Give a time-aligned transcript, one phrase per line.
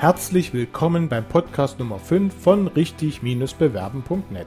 [0.00, 4.46] Herzlich willkommen beim Podcast Nummer 5 von richtig-bewerben.net.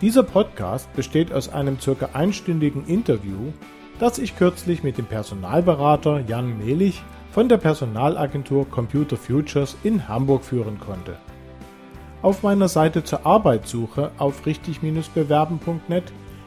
[0.00, 3.52] Dieser Podcast besteht aus einem circa einstündigen Interview,
[3.98, 7.02] das ich kürzlich mit dem Personalberater Jan Mehlich
[7.32, 11.16] von der Personalagentur Computer Futures in Hamburg führen konnte.
[12.22, 16.04] Auf meiner Seite zur Arbeitssuche auf richtig-bewerben.net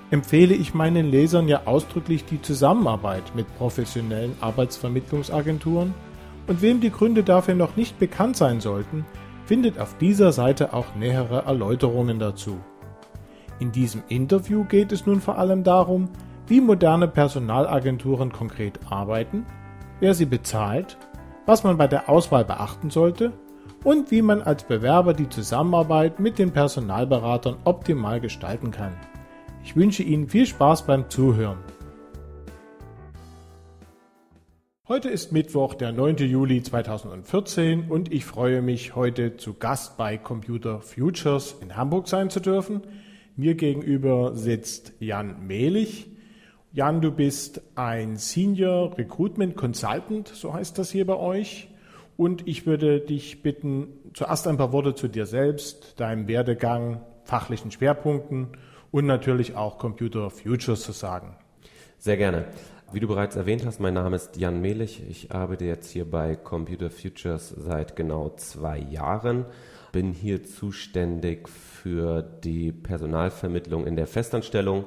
[0.09, 5.93] empfehle ich meinen Lesern ja ausdrücklich die Zusammenarbeit mit professionellen Arbeitsvermittlungsagenturen
[6.49, 9.05] und wem die Gründe dafür noch nicht bekannt sein sollten,
[9.45, 12.57] findet auf dieser Seite auch nähere Erläuterungen dazu.
[13.59, 16.09] In diesem Interview geht es nun vor allem darum,
[16.47, 19.45] wie moderne Personalagenturen konkret arbeiten,
[19.99, 20.97] wer sie bezahlt,
[21.45, 23.31] was man bei der Auswahl beachten sollte
[23.83, 28.93] und wie man als Bewerber die Zusammenarbeit mit den Personalberatern optimal gestalten kann.
[29.63, 31.59] Ich wünsche Ihnen viel Spaß beim Zuhören.
[34.89, 36.15] Heute ist Mittwoch, der 9.
[36.15, 42.31] Juli 2014 und ich freue mich, heute zu Gast bei Computer Futures in Hamburg sein
[42.31, 42.81] zu dürfen.
[43.35, 46.07] Mir gegenüber sitzt Jan Mehlich.
[46.73, 51.69] Jan, du bist ein Senior Recruitment Consultant, so heißt das hier bei euch.
[52.17, 57.69] Und ich würde dich bitten, zuerst ein paar Worte zu dir selbst, deinem Werdegang, fachlichen
[57.69, 58.47] Schwerpunkten
[58.89, 61.35] und natürlich auch Computer Futures zu sagen.
[61.99, 62.45] Sehr gerne.
[62.91, 65.03] Wie du bereits erwähnt hast, mein Name ist Jan Mehlich.
[65.07, 69.45] Ich arbeite jetzt hier bei Computer Futures seit genau zwei Jahren.
[69.91, 74.85] Bin hier zuständig für die Personalvermittlung in der Festanstellung,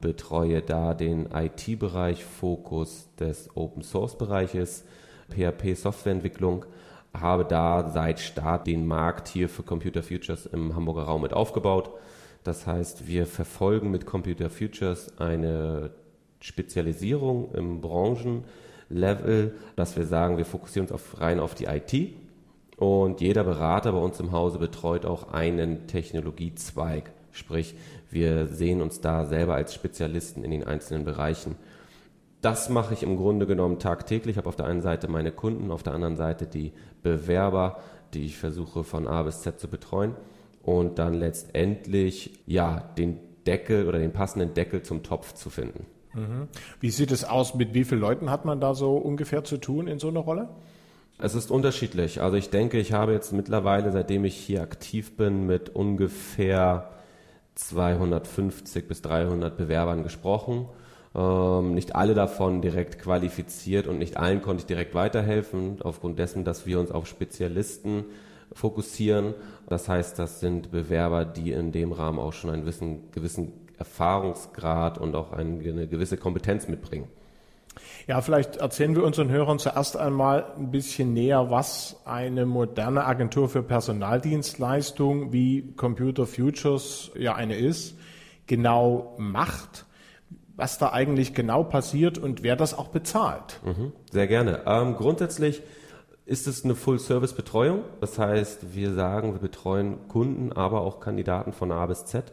[0.00, 4.84] betreue da den IT-Bereich, Fokus des Open Source Bereiches,
[5.30, 6.66] PHP Softwareentwicklung,
[7.12, 11.90] habe da seit Start den Markt hier für Computer Futures im Hamburger Raum mit aufgebaut
[12.42, 15.90] das heißt, wir verfolgen mit Computer Futures eine
[16.40, 22.14] Spezialisierung im Branchenlevel, dass wir sagen, wir fokussieren uns auf, rein auf die IT
[22.76, 27.12] und jeder Berater bei uns im Hause betreut auch einen Technologiezweig.
[27.30, 27.74] Sprich,
[28.10, 31.56] wir sehen uns da selber als Spezialisten in den einzelnen Bereichen.
[32.40, 34.32] Das mache ich im Grunde genommen tagtäglich.
[34.32, 36.72] Ich habe auf der einen Seite meine Kunden, auf der anderen Seite die
[37.02, 37.80] Bewerber,
[38.14, 40.14] die ich versuche von A bis Z zu betreuen
[40.62, 45.84] und dann letztendlich ja den Deckel oder den passenden Deckel zum Topf zu finden.
[46.80, 47.54] Wie sieht es aus?
[47.54, 50.48] Mit wie vielen Leuten hat man da so ungefähr zu tun in so einer Rolle?
[51.18, 52.22] Es ist unterschiedlich.
[52.22, 56.90] Also ich denke, ich habe jetzt mittlerweile, seitdem ich hier aktiv bin, mit ungefähr
[57.56, 60.66] 250 bis 300 Bewerbern gesprochen.
[61.14, 66.44] Ähm, nicht alle davon direkt qualifiziert und nicht allen konnte ich direkt weiterhelfen, aufgrund dessen,
[66.44, 68.04] dass wir uns auf Spezialisten
[68.52, 69.34] fokussieren.
[69.68, 74.98] Das heißt, das sind Bewerber, die in dem Rahmen auch schon einen gewissen, gewissen Erfahrungsgrad
[74.98, 77.08] und auch eine gewisse Kompetenz mitbringen.
[78.06, 83.48] Ja, vielleicht erzählen wir unseren Hörern zuerst einmal ein bisschen näher, was eine moderne Agentur
[83.48, 87.96] für Personaldienstleistung wie Computer Futures ja eine ist,
[88.46, 89.86] genau macht,
[90.56, 93.60] was da eigentlich genau passiert und wer das auch bezahlt.
[93.64, 94.62] Mhm, sehr gerne.
[94.66, 95.62] Ähm, grundsätzlich
[96.26, 97.82] ist es eine Full-Service-Betreuung.
[98.00, 102.32] Das heißt, wir sagen, wir betreuen Kunden, aber auch Kandidaten von A bis Z.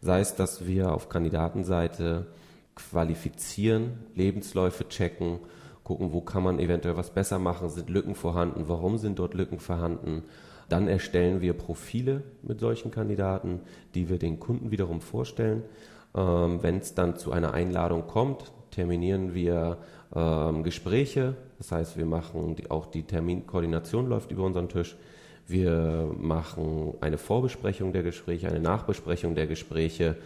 [0.00, 2.26] Sei es, dass wir auf Kandidatenseite
[2.74, 5.40] qualifizieren, Lebensläufe checken,
[5.82, 9.58] gucken, wo kann man eventuell was besser machen, sind Lücken vorhanden, warum sind dort Lücken
[9.58, 10.22] vorhanden.
[10.68, 13.60] Dann erstellen wir Profile mit solchen Kandidaten,
[13.94, 15.62] die wir den Kunden wiederum vorstellen.
[16.14, 19.78] Ähm, Wenn es dann zu einer Einladung kommt, terminieren wir
[20.14, 21.34] ähm, Gespräche.
[21.56, 24.96] Das heißt, wir machen die, auch die Terminkoordination läuft über unseren Tisch.
[25.48, 30.16] Wir machen eine Vorbesprechung der Gespräche, eine Nachbesprechung der Gespräche,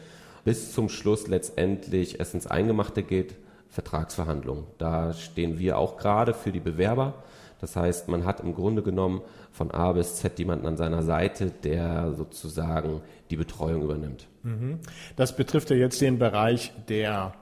[0.44, 3.36] bis zum Schluss letztendlich es ins Eingemachte geht,
[3.68, 4.64] Vertragsverhandlungen.
[4.78, 7.14] Da stehen wir auch gerade für die Bewerber.
[7.60, 9.22] Das heißt, man hat im Grunde genommen
[9.52, 14.26] von A bis Z jemanden an seiner Seite, der sozusagen die Betreuung übernimmt.
[14.42, 14.80] Mhm.
[15.14, 17.32] Das betrifft ja jetzt den Bereich der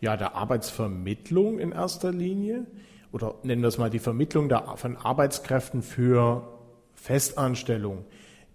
[0.00, 2.66] ja, der Arbeitsvermittlung in erster Linie
[3.10, 6.53] oder nennen wir es mal die Vermittlung der, von Arbeitskräften für
[7.04, 8.06] Festanstellung.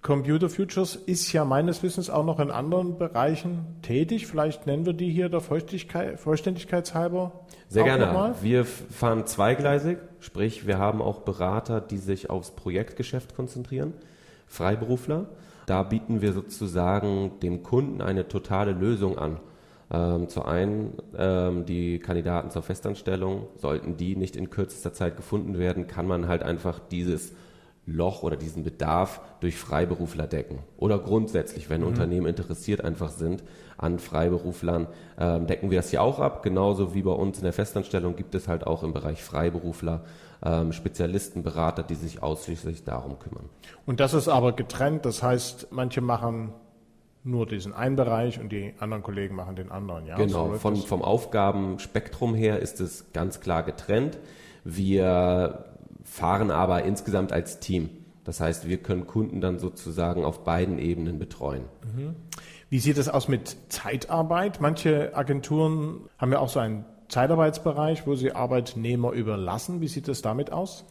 [0.02, 4.26] Computer Futures ist ja meines Wissens auch noch in anderen Bereichen tätig.
[4.26, 7.32] Vielleicht nennen wir die hier der Vollständigkeitshalber.
[7.68, 8.34] Sehr gerne.
[8.42, 13.94] Wir fahren zweigleisig, sprich wir haben auch Berater, die sich aufs Projektgeschäft konzentrieren,
[14.48, 15.30] Freiberufler.
[15.68, 19.40] Da bieten wir sozusagen dem Kunden eine totale Lösung an.
[19.92, 25.60] Ähm, zu einen ähm, die Kandidaten zur Festanstellung, sollten die nicht in kürzester Zeit gefunden
[25.60, 27.34] werden, kann man halt einfach dieses
[27.92, 30.60] Loch oder diesen Bedarf durch Freiberufler decken.
[30.78, 31.88] Oder grundsätzlich, wenn mhm.
[31.88, 33.44] Unternehmen interessiert einfach sind
[33.78, 34.88] an Freiberuflern,
[35.18, 36.44] ähm, decken wir das hier auch ab.
[36.44, 40.04] Genauso wie bei uns in der Festanstellung gibt es halt auch im Bereich Freiberufler
[40.44, 43.50] ähm, Spezialisten, Berater, die sich ausschließlich darum kümmern.
[43.86, 46.54] Und das ist aber getrennt, das heißt, manche machen
[47.24, 50.06] nur diesen einen Bereich und die anderen Kollegen machen den anderen.
[50.06, 50.16] Ja?
[50.16, 54.18] Genau, so von, vom Aufgabenspektrum her ist es ganz klar getrennt.
[54.64, 55.66] Wir
[56.04, 57.90] fahren aber insgesamt als Team.
[58.24, 61.64] Das heißt, wir können Kunden dann sozusagen auf beiden Ebenen betreuen.
[62.70, 64.62] Wie sieht es aus mit Zeitarbeit?
[64.62, 69.82] Manche Agenturen haben ja auch so einen Zeitarbeitsbereich, wo sie Arbeitnehmer überlassen.
[69.82, 70.86] Wie sieht es damit aus?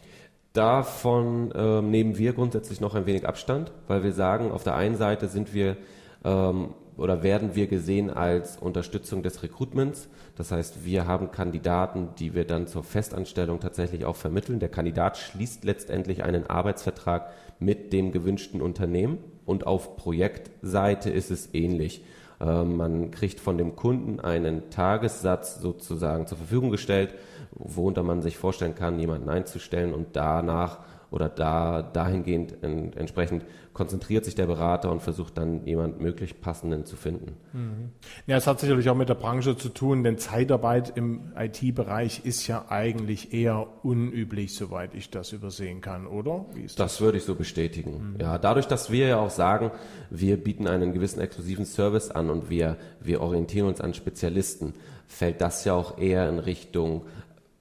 [0.52, 4.96] Davon äh, nehmen wir grundsätzlich noch ein wenig Abstand, weil wir sagen, auf der einen
[4.96, 5.76] Seite sind wir
[6.24, 10.08] ähm, oder werden wir gesehen als Unterstützung des Recruitments.
[10.38, 14.60] Das heißt, wir haben Kandidaten, die wir dann zur Festanstellung tatsächlich auch vermitteln.
[14.60, 21.52] Der Kandidat schließt letztendlich einen Arbeitsvertrag mit dem gewünschten Unternehmen und auf Projektseite ist es
[21.54, 22.04] ähnlich.
[22.40, 27.14] Ähm, man kriegt von dem Kunden einen Tagessatz sozusagen zur Verfügung gestellt,
[27.50, 30.78] worunter man sich vorstellen kann, jemanden einzustellen und danach
[31.10, 36.84] oder da dahingehend en, entsprechend konzentriert sich der Berater und versucht dann jemand möglichst passenden
[36.84, 37.36] zu finden.
[37.52, 37.90] Mhm.
[38.26, 42.48] Ja, es hat sicherlich auch mit der Branche zu tun, denn Zeitarbeit im IT-Bereich ist
[42.48, 46.46] ja eigentlich eher unüblich, soweit ich das übersehen kann, oder?
[46.60, 46.74] das?
[46.74, 48.14] das würde ich so bestätigen.
[48.14, 48.20] Mhm.
[48.20, 49.70] Ja, dadurch, dass wir ja auch sagen,
[50.10, 54.74] wir bieten einen gewissen exklusiven Service an und wir, wir orientieren uns an Spezialisten,
[55.06, 57.02] fällt das ja auch eher in Richtung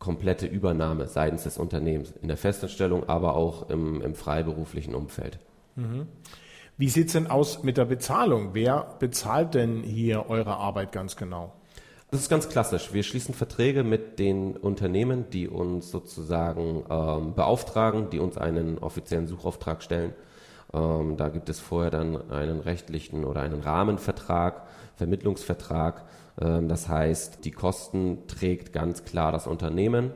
[0.07, 5.37] komplette Übernahme seitens des Unternehmens, in der Festanstellung, aber auch im, im freiberuflichen Umfeld.
[5.75, 6.07] Mhm.
[6.77, 8.51] Wie sieht es denn aus mit der Bezahlung?
[8.53, 11.51] Wer bezahlt denn hier eure Arbeit ganz genau?
[12.09, 12.93] Das ist ganz klassisch.
[12.93, 19.27] Wir schließen Verträge mit den Unternehmen, die uns sozusagen ähm, beauftragen, die uns einen offiziellen
[19.27, 20.13] Suchauftrag stellen.
[20.73, 26.05] Ähm, da gibt es vorher dann einen rechtlichen oder einen Rahmenvertrag, Vermittlungsvertrag,
[26.37, 30.11] das heißt, die Kosten trägt ganz klar das Unternehmen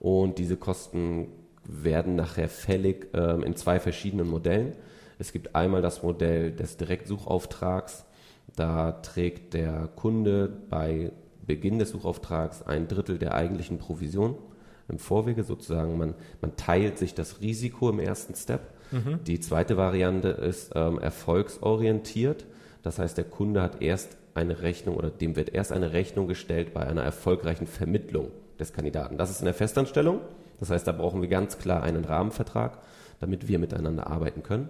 [0.00, 1.28] und diese Kosten
[1.64, 4.72] werden nachher fällig ähm, in zwei verschiedenen Modellen.
[5.18, 8.06] Es gibt einmal das Modell des Direktsuchauftrags.
[8.56, 11.12] Da trägt der Kunde bei
[11.46, 14.36] Beginn des Suchauftrags ein Drittel der eigentlichen Provision
[14.88, 15.98] im Vorwege sozusagen.
[15.98, 18.72] Man, man teilt sich das Risiko im ersten Step.
[18.90, 19.20] Mhm.
[19.24, 22.46] Die zweite Variante ist ähm, erfolgsorientiert.
[22.82, 26.72] Das heißt, der Kunde hat erst eine Rechnung oder dem wird erst eine Rechnung gestellt
[26.72, 29.18] bei einer erfolgreichen Vermittlung des Kandidaten.
[29.18, 30.20] Das ist in der Festanstellung.
[30.60, 32.78] Das heißt, da brauchen wir ganz klar einen Rahmenvertrag,
[33.20, 34.68] damit wir miteinander arbeiten können.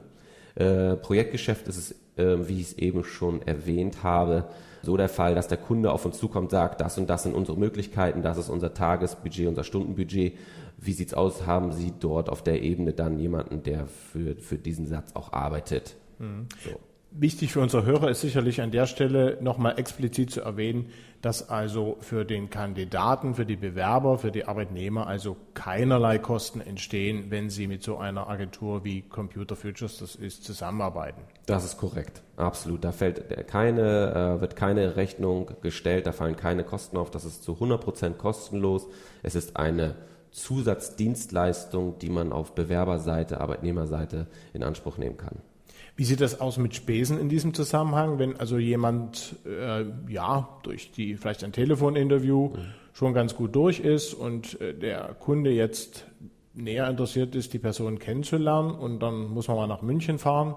[0.55, 4.49] Äh, Projektgeschäft ist es, äh, wie ich es eben schon erwähnt habe,
[4.83, 7.59] so der Fall, dass der Kunde auf uns zukommt, sagt, das und das sind unsere
[7.59, 10.37] Möglichkeiten, das ist unser Tagesbudget, unser Stundenbudget.
[10.77, 11.47] Wie sieht's aus?
[11.47, 15.97] Haben Sie dort auf der Ebene dann jemanden, der für, für diesen Satz auch arbeitet?
[16.19, 16.47] Mhm.
[16.65, 16.79] So.
[17.11, 20.91] Wichtig für unsere Hörer ist sicherlich an der Stelle nochmal explizit zu erwähnen,
[21.23, 27.31] dass also für den Kandidaten, für die Bewerber, für die Arbeitnehmer also keinerlei Kosten entstehen,
[27.31, 31.23] wenn sie mit so einer Agentur wie Computer Futures das ist zusammenarbeiten.
[31.47, 32.85] Das ist korrekt, absolut.
[32.85, 37.11] Da fällt keine, äh, wird keine Rechnung gestellt, da fallen keine Kosten auf.
[37.11, 38.87] Das ist zu 100 Prozent kostenlos.
[39.23, 39.95] Es ist eine
[40.31, 45.41] Zusatzdienstleistung, die man auf Bewerberseite, Arbeitnehmerseite in Anspruch nehmen kann.
[45.99, 50.93] Wie sieht das aus mit Spesen in diesem Zusammenhang, wenn also jemand äh, ja durch
[50.93, 52.57] die vielleicht ein Telefoninterview mhm.
[52.93, 56.07] schon ganz gut durch ist und äh, der Kunde jetzt
[56.55, 60.55] näher interessiert ist, die Person kennenzulernen und dann muss man mal nach München fahren.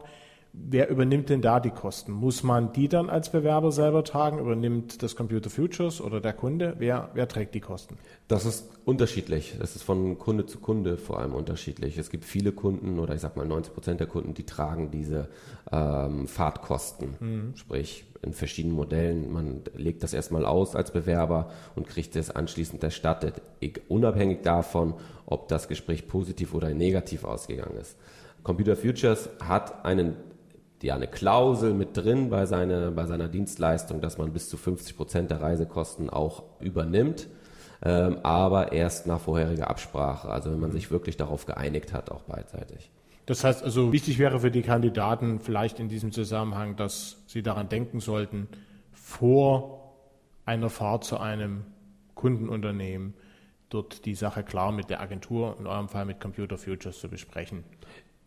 [0.53, 2.12] Wer übernimmt denn da die Kosten?
[2.12, 4.39] Muss man die dann als Bewerber selber tragen?
[4.39, 6.75] Übernimmt das Computer Futures oder der Kunde?
[6.77, 7.98] Wer, wer trägt die Kosten?
[8.27, 9.55] Das ist unterschiedlich.
[9.60, 11.98] Das ist von Kunde zu Kunde vor allem unterschiedlich.
[11.98, 15.29] Es gibt viele Kunden oder ich sag mal 90 Prozent der Kunden, die tragen diese
[15.72, 17.15] ähm, Fahrtkosten.
[17.20, 17.55] Mhm.
[17.55, 19.31] Sprich, in verschiedenen Modellen.
[19.31, 23.41] Man legt das erstmal aus als Bewerber und kriegt es anschließend erstattet,
[23.88, 27.96] unabhängig davon, ob das Gespräch positiv oder negativ ausgegangen ist.
[28.43, 30.15] Computer Futures hat einen
[30.83, 34.95] ja eine Klausel mit drin bei, seine, bei seiner Dienstleistung, dass man bis zu 50
[34.97, 37.27] Prozent der Reisekosten auch übernimmt,
[37.83, 42.23] ähm, aber erst nach vorheriger Absprache, also wenn man sich wirklich darauf geeinigt hat, auch
[42.23, 42.89] beidseitig.
[43.25, 47.69] Das heißt also, wichtig wäre für die Kandidaten vielleicht in diesem Zusammenhang, dass sie daran
[47.69, 48.47] denken sollten,
[48.91, 49.93] vor
[50.45, 51.65] einer Fahrt zu einem
[52.15, 53.13] Kundenunternehmen
[53.69, 57.63] dort die Sache klar mit der Agentur, in eurem Fall mit Computer Futures zu besprechen.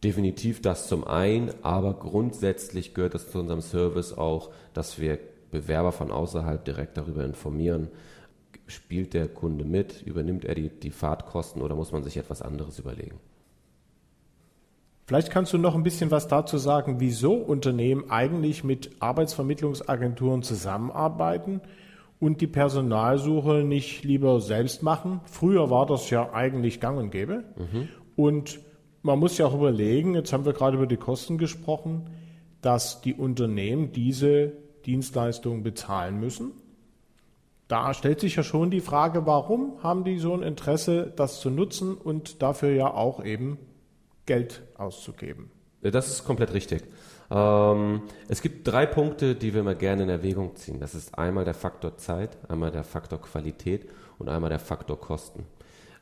[0.04, 5.18] Definitiv das zum einen, aber grundsätzlich gehört es zu unserem Service auch, dass wir
[5.50, 7.88] Bewerber von außerhalb direkt darüber informieren,
[8.66, 12.78] spielt der Kunde mit, übernimmt er die, die Fahrtkosten oder muss man sich etwas anderes
[12.78, 13.18] überlegen.
[15.06, 21.62] Vielleicht kannst du noch ein bisschen was dazu sagen, wieso Unternehmen eigentlich mit Arbeitsvermittlungsagenturen zusammenarbeiten
[22.20, 25.20] und die Personalsuche nicht lieber selbst machen.
[25.24, 27.44] Früher war das ja eigentlich gang und gäbe.
[27.56, 27.88] Mhm.
[28.16, 28.60] Und
[29.04, 32.08] man muss ja auch überlegen, jetzt haben wir gerade über die Kosten gesprochen,
[32.62, 34.52] dass die Unternehmen diese
[34.86, 36.52] Dienstleistungen bezahlen müssen.
[37.68, 41.50] Da stellt sich ja schon die Frage, warum haben die so ein Interesse, das zu
[41.50, 43.58] nutzen und dafür ja auch eben
[44.24, 45.50] Geld auszugeben.
[45.82, 46.82] Das ist komplett richtig.
[47.30, 50.80] Ähm, es gibt drei Punkte, die wir mal gerne in Erwägung ziehen.
[50.80, 53.86] Das ist einmal der Faktor Zeit, einmal der Faktor Qualität
[54.18, 55.44] und einmal der Faktor Kosten.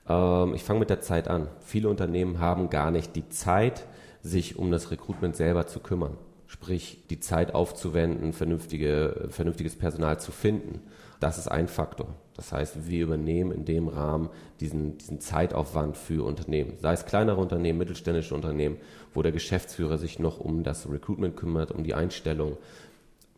[0.09, 1.49] Ähm, ich fange mit der Zeit an.
[1.61, 3.87] Viele Unternehmen haben gar nicht die Zeit,
[4.23, 6.17] sich um das Recruitment selber zu kümmern.
[6.47, 10.81] Sprich, die Zeit aufzuwenden, vernünftige, vernünftiges Personal zu finden.
[11.19, 12.09] Das ist ein Faktor.
[12.35, 14.29] Das heißt, wir übernehmen in dem Rahmen
[14.61, 16.75] diesen, diesen Zeitaufwand für Unternehmen.
[16.81, 18.77] Sei es kleinere Unternehmen, mittelständische Unternehmen,
[19.15, 22.59] wo der Geschäftsführer sich noch um das Recruitment kümmert, um die Einstellung.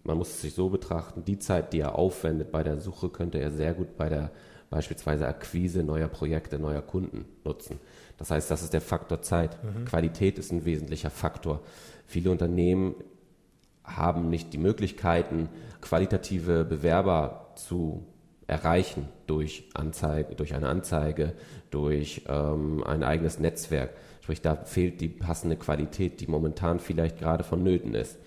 [0.02, 3.38] Man muss es sich so betrachten, die Zeit, die er aufwendet bei der Suche, könnte
[3.38, 4.30] er sehr gut bei der
[4.71, 7.78] beispielsweise Akquise neuer Projekte, neuer Kunden nutzen.
[8.18, 9.59] Das heißt, das ist der Faktor Zeit.
[9.62, 9.85] Mhm.
[9.85, 11.61] Qualität ist ein wesentlicher Faktor.
[12.06, 12.94] Viele Unternehmen
[13.83, 15.49] haben nicht die Möglichkeiten,
[15.80, 18.04] qualitative Bewerber zu
[18.47, 21.35] erreichen durch Anzeige, durch eine Anzeige,
[21.71, 23.90] durch ähm, ein eigenes Netzwerk.
[24.21, 28.18] Sprich, da fehlt die passende Qualität, die momentan vielleicht gerade vonnöten ist.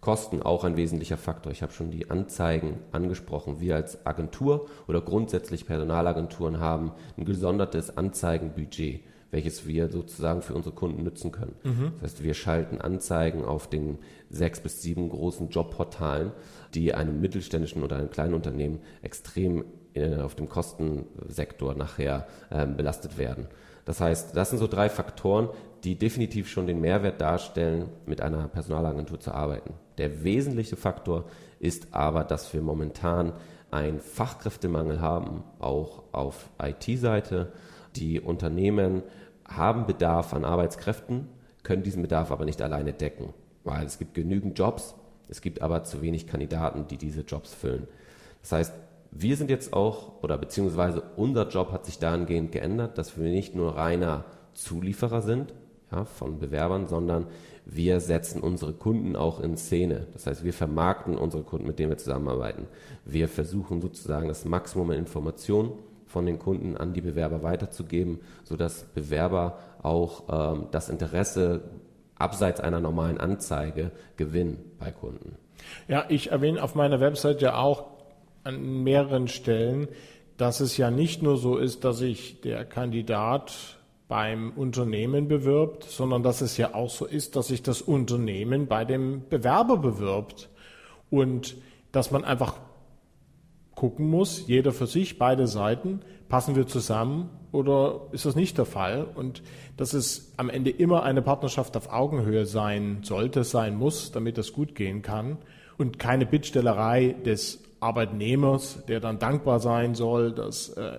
[0.00, 1.52] Kosten auch ein wesentlicher Faktor.
[1.52, 3.60] Ich habe schon die Anzeigen angesprochen.
[3.60, 10.74] Wir als Agentur oder grundsätzlich Personalagenturen haben ein gesondertes Anzeigenbudget, welches wir sozusagen für unsere
[10.74, 11.54] Kunden nutzen können.
[11.64, 11.92] Mhm.
[12.00, 13.98] Das heißt, wir schalten Anzeigen auf den
[14.30, 16.32] sechs bis sieben großen Jobportalen
[16.74, 19.64] die einem mittelständischen oder einem kleinen Unternehmen extrem
[19.94, 23.48] äh, auf dem Kostensektor nachher ähm, belastet werden.
[23.84, 25.48] Das heißt, das sind so drei Faktoren,
[25.84, 29.74] die definitiv schon den Mehrwert darstellen, mit einer Personalagentur zu arbeiten.
[30.00, 31.26] Der wesentliche Faktor
[31.58, 33.34] ist aber, dass wir momentan
[33.70, 37.52] einen Fachkräftemangel haben, auch auf IT-Seite.
[37.96, 39.02] Die Unternehmen
[39.46, 41.28] haben Bedarf an Arbeitskräften,
[41.64, 44.94] können diesen Bedarf aber nicht alleine decken, weil es gibt genügend Jobs,
[45.28, 47.86] es gibt aber zu wenig Kandidaten, die diese Jobs füllen.
[48.40, 48.72] Das heißt,
[49.10, 53.54] wir sind jetzt auch, oder beziehungsweise unser Job hat sich dahingehend geändert, dass wir nicht
[53.54, 55.52] nur reiner Zulieferer sind
[55.92, 57.26] ja, von Bewerbern, sondern
[57.72, 60.08] wir setzen unsere Kunden auch in Szene.
[60.12, 62.66] Das heißt, wir vermarkten unsere Kunden, mit denen wir zusammenarbeiten.
[63.04, 65.72] Wir versuchen sozusagen das Maximum an Informationen
[66.06, 70.24] von den Kunden an die Bewerber weiterzugeben, sodass Bewerber auch
[70.54, 71.62] ähm, das Interesse
[72.16, 75.36] abseits einer normalen Anzeige Gewinn bei Kunden.
[75.86, 77.86] Ja, ich erwähne auf meiner Website ja auch
[78.42, 79.86] an mehreren Stellen,
[80.36, 83.79] dass es ja nicht nur so ist, dass sich der Kandidat
[84.10, 88.84] beim Unternehmen bewirbt, sondern dass es ja auch so ist, dass sich das Unternehmen bei
[88.84, 90.50] dem Bewerber bewirbt
[91.10, 91.56] und
[91.92, 92.54] dass man einfach
[93.76, 98.66] gucken muss, jeder für sich, beide Seiten, passen wir zusammen oder ist das nicht der
[98.66, 99.06] Fall?
[99.14, 99.42] Und
[99.76, 104.52] dass es am Ende immer eine Partnerschaft auf Augenhöhe sein sollte, sein muss, damit das
[104.52, 105.38] gut gehen kann
[105.78, 110.98] und keine Bittstellerei des Arbeitnehmers, der dann dankbar sein soll, dass äh,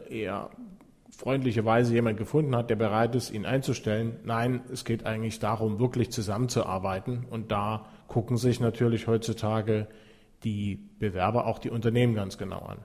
[1.21, 4.17] er freundlicherweise jemand gefunden hat, der bereit ist, ihn einzustellen.
[4.23, 7.25] Nein, es geht eigentlich darum, wirklich zusammenzuarbeiten.
[7.29, 9.87] Und da gucken sich natürlich heutzutage
[10.43, 12.79] die Bewerber auch die Unternehmen ganz genau an.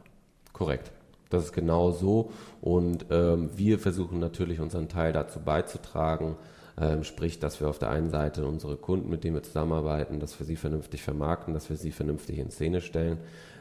[0.53, 0.93] Korrekt.
[1.31, 2.31] Das ist genau so.
[2.61, 6.37] Und ähm, wir versuchen natürlich unseren Teil dazu beizutragen,
[6.79, 10.39] ähm, sprich, dass wir auf der einen Seite unsere Kunden, mit denen wir zusammenarbeiten, dass
[10.39, 13.19] wir sie vernünftig vermarkten, dass wir sie vernünftig in Szene stellen.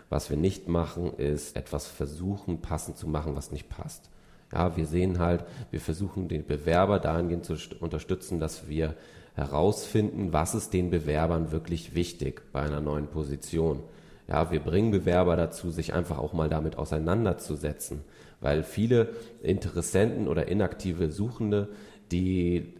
[0.09, 4.09] Was wir nicht machen, ist etwas versuchen, passend zu machen, was nicht passt.
[4.55, 8.95] Ja, wir sehen halt, wir versuchen den Bewerber dahingehend zu unterstützen, dass wir
[9.35, 13.83] herausfinden, was ist den Bewerbern wirklich wichtig bei einer neuen Position.
[14.29, 17.99] Ja, wir bringen Bewerber dazu, sich einfach auch mal damit auseinanderzusetzen,
[18.39, 19.09] weil viele
[19.43, 21.67] Interessenten oder inaktive Suchende,
[22.13, 22.75] die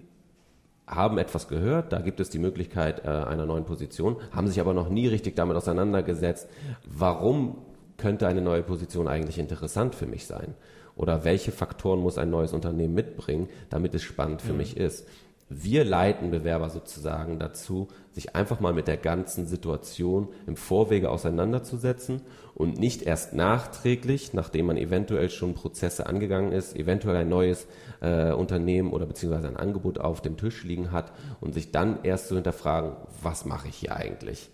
[0.87, 4.73] haben etwas gehört, da gibt es die Möglichkeit äh, einer neuen Position, haben sich aber
[4.73, 6.47] noch nie richtig damit auseinandergesetzt,
[6.85, 7.57] warum
[7.97, 10.53] könnte eine neue Position eigentlich interessant für mich sein?
[10.95, 14.59] Oder welche Faktoren muss ein neues Unternehmen mitbringen, damit es spannend für mhm.
[14.59, 15.05] mich ist?
[15.47, 22.21] wir leiten Bewerber sozusagen dazu, sich einfach mal mit der ganzen Situation im Vorwege auseinanderzusetzen
[22.55, 27.67] und nicht erst nachträglich, nachdem man eventuell schon Prozesse angegangen ist, eventuell ein neues
[28.01, 31.11] äh, Unternehmen oder beziehungsweise ein Angebot auf dem Tisch liegen hat
[31.41, 34.49] und sich dann erst zu hinterfragen, was mache ich hier eigentlich?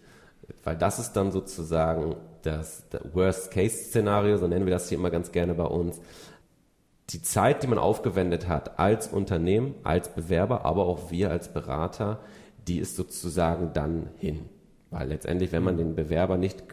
[0.66, 5.32] Weil das ist dann sozusagen das, das Worst-Case-Szenario, so nennen wir das hier immer ganz
[5.32, 6.02] gerne bei uns,
[7.14, 12.20] die Zeit, die man aufgewendet hat als Unternehmen, als Bewerber, aber auch wir als Berater,
[12.68, 14.50] die ist sozusagen dann hin.
[14.92, 16.64] Weil letztendlich, wenn man den Bewerber nicht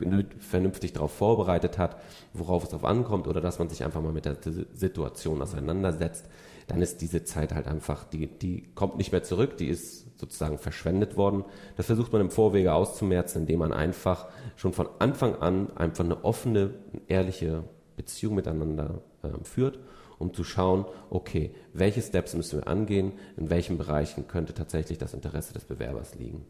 [0.40, 1.97] vernünftig darauf vorbereitet hat,
[2.33, 4.37] worauf es darauf ankommt, oder dass man sich einfach mal mit der
[4.75, 6.26] Situation auseinandersetzt,
[6.66, 10.59] dann ist diese Zeit halt einfach, die, die kommt nicht mehr zurück, die ist sozusagen
[10.59, 11.45] verschwendet worden.
[11.76, 14.26] Das versucht man im Vorwege auszumerzen, indem man einfach
[14.57, 16.75] schon von Anfang an einfach eine offene,
[17.07, 17.62] ehrliche
[17.97, 19.78] Beziehung miteinander äh, führt,
[20.18, 25.14] um zu schauen, okay, welche Steps müssen wir angehen, in welchen Bereichen könnte tatsächlich das
[25.14, 26.44] Interesse des Bewerbers liegen.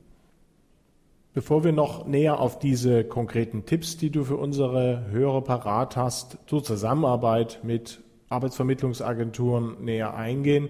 [1.35, 6.39] Bevor wir noch näher auf diese konkreten Tipps, die du für unsere Hörer parat hast,
[6.47, 10.69] zur Zusammenarbeit mit Arbeitsvermittlungsagenturen näher eingehen,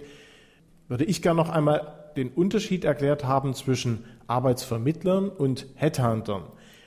[0.89, 6.43] würde ich gerne noch einmal den Unterschied erklärt haben zwischen Arbeitsvermittlern und Headhuntern.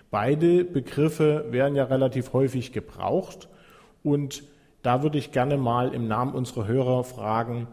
[0.10, 3.48] Beide Begriffe werden ja relativ häufig gebraucht
[4.04, 4.44] und
[4.82, 7.68] da würde ich gerne mal im Namen unserer Hörer fragen,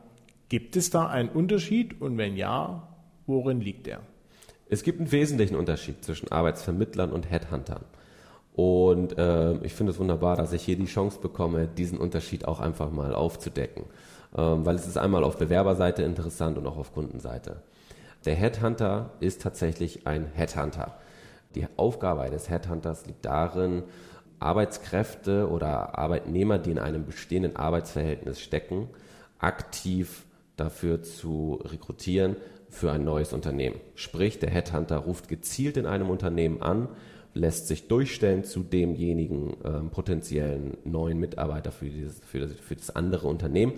[0.48, 2.88] gibt es da einen Unterschied und wenn ja,
[3.26, 4.00] worin liegt er?
[4.68, 7.84] Es gibt einen wesentlichen Unterschied zwischen Arbeitsvermittlern und Headhuntern.
[8.54, 12.60] Und äh, ich finde es wunderbar, dass ich hier die Chance bekomme, diesen Unterschied auch
[12.60, 13.84] einfach mal aufzudecken.
[14.36, 17.62] Ähm, weil es ist einmal auf Bewerberseite interessant und auch auf Kundenseite.
[18.26, 20.98] Der Headhunter ist tatsächlich ein Headhunter.
[21.54, 23.84] Die Aufgabe eines Headhunters liegt darin,
[24.40, 28.88] Arbeitskräfte oder Arbeitnehmer, die in einem bestehenden Arbeitsverhältnis stecken,
[29.38, 30.24] aktiv
[30.56, 32.36] dafür zu rekrutieren,
[32.70, 33.80] für ein neues Unternehmen.
[33.94, 36.88] Sprich, der Headhunter ruft gezielt in einem Unternehmen an,
[37.34, 42.94] lässt sich durchstellen zu demjenigen ähm, potenziellen neuen Mitarbeiter für, dieses, für, das, für das
[42.94, 43.74] andere Unternehmen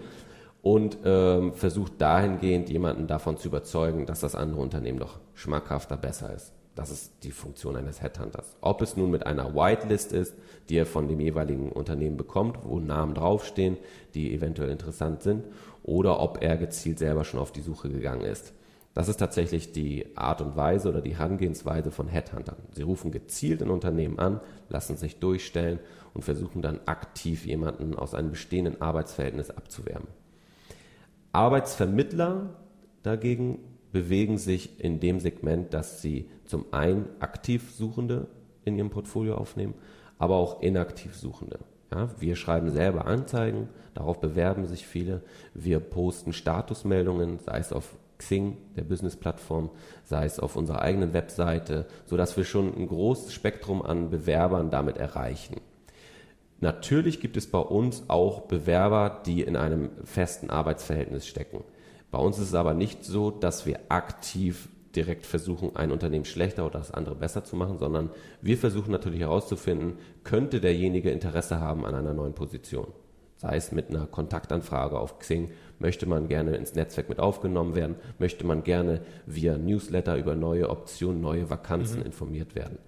[0.62, 6.34] und ähm, versucht dahingehend jemanden davon zu überzeugen, dass das andere Unternehmen doch schmackhafter, besser
[6.34, 6.52] ist.
[6.80, 8.56] Das ist die Funktion eines Headhunters.
[8.62, 10.34] Ob es nun mit einer Whitelist ist,
[10.70, 13.76] die er von dem jeweiligen Unternehmen bekommt, wo Namen draufstehen,
[14.14, 15.44] die eventuell interessant sind,
[15.82, 18.54] oder ob er gezielt selber schon auf die Suche gegangen ist.
[18.94, 22.56] Das ist tatsächlich die Art und Weise oder die Herangehensweise von Headhuntern.
[22.72, 25.80] Sie rufen gezielt ein Unternehmen an, lassen sich durchstellen
[26.14, 30.08] und versuchen dann aktiv jemanden aus einem bestehenden Arbeitsverhältnis abzuwärmen.
[31.32, 32.54] Arbeitsvermittler
[33.02, 33.58] dagegen
[33.92, 38.28] bewegen sich in dem Segment, dass sie zum einen aktiv Suchende
[38.64, 39.74] in ihrem Portfolio aufnehmen,
[40.18, 41.58] aber auch inaktiv Suchende.
[41.92, 45.22] Ja, wir schreiben selber Anzeigen, darauf bewerben sich viele.
[45.54, 49.70] Wir posten Statusmeldungen, sei es auf Xing, der Business-Plattform,
[50.04, 54.98] sei es auf unserer eigenen Webseite, sodass wir schon ein großes Spektrum an Bewerbern damit
[54.98, 55.56] erreichen.
[56.60, 61.64] Natürlich gibt es bei uns auch Bewerber, die in einem festen Arbeitsverhältnis stecken.
[62.10, 66.66] Bei uns ist es aber nicht so, dass wir aktiv direkt versuchen, ein Unternehmen schlechter
[66.66, 68.10] oder das andere besser zu machen, sondern
[68.42, 72.88] wir versuchen natürlich herauszufinden, könnte derjenige Interesse haben an einer neuen Position
[73.40, 77.96] sei es mit einer Kontaktanfrage auf Xing, möchte man gerne ins Netzwerk mit aufgenommen werden,
[78.18, 82.06] möchte man gerne via Newsletter über neue Optionen, neue Vakanzen mhm.
[82.06, 82.78] informiert werden.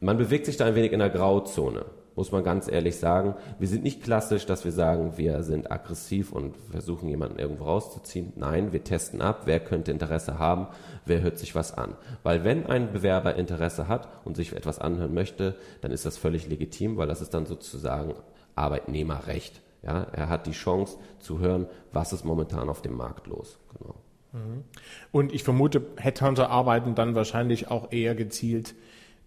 [0.00, 3.34] Man bewegt sich da ein wenig in der Grauzone, muss man ganz ehrlich sagen.
[3.58, 8.32] Wir sind nicht klassisch, dass wir sagen, wir sind aggressiv und versuchen jemanden irgendwo rauszuziehen.
[8.36, 10.68] Nein, wir testen ab, wer könnte Interesse haben,
[11.06, 11.96] wer hört sich was an.
[12.22, 16.48] Weil wenn ein Bewerber Interesse hat und sich etwas anhören möchte, dann ist das völlig
[16.48, 18.14] legitim, weil das ist dann sozusagen
[18.54, 19.62] Arbeitnehmerrecht.
[19.82, 23.58] Ja, er hat die Chance zu hören, was ist momentan auf dem Markt los.
[23.78, 23.94] Genau.
[24.32, 24.64] Mhm.
[25.10, 28.74] Und ich vermute, Headhunter arbeiten dann wahrscheinlich auch eher gezielt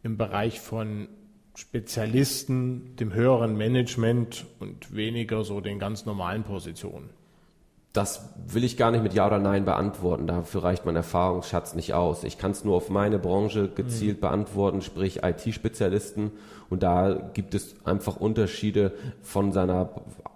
[0.03, 1.09] im Bereich von
[1.55, 7.09] Spezialisten, dem höheren Management und weniger so den ganz normalen Positionen.
[7.93, 10.27] Das will ich gar nicht mit Ja oder Nein beantworten.
[10.27, 12.25] Dafür reicht mein Erfahrungsschatz nicht aus.
[12.25, 14.21] Ich kann es nur auf meine Branche gezielt mhm.
[14.21, 16.31] beantworten, sprich IT-Spezialisten.
[16.69, 18.91] Und da gibt es einfach Unterschiede
[19.21, 19.91] von seiner,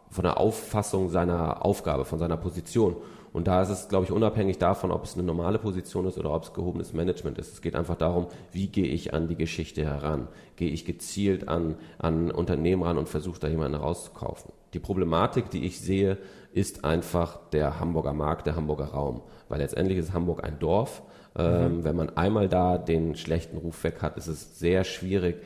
[0.10, 2.96] von der Auffassung seiner Aufgabe, von seiner Position.
[3.32, 6.34] Und da ist es, glaube ich, unabhängig davon, ob es eine normale Position ist oder
[6.34, 7.54] ob es gehobenes Management ist.
[7.54, 10.28] Es geht einfach darum, wie gehe ich an die Geschichte heran?
[10.56, 14.52] Gehe ich gezielt an, an Unternehmen ran und versuche da jemanden rauszukaufen?
[14.74, 16.18] Die Problematik, die ich sehe,
[16.54, 19.22] ist einfach der Hamburger Markt, der Hamburger Raum.
[19.48, 21.04] Weil letztendlich ist Hamburg ein Dorf.
[21.38, 21.84] Ähm, mhm.
[21.84, 25.38] Wenn man einmal da den schlechten Ruf weg hat, ist es sehr schwierig,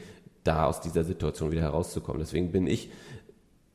[0.43, 2.19] da aus dieser Situation wieder herauszukommen.
[2.19, 2.89] Deswegen bin ich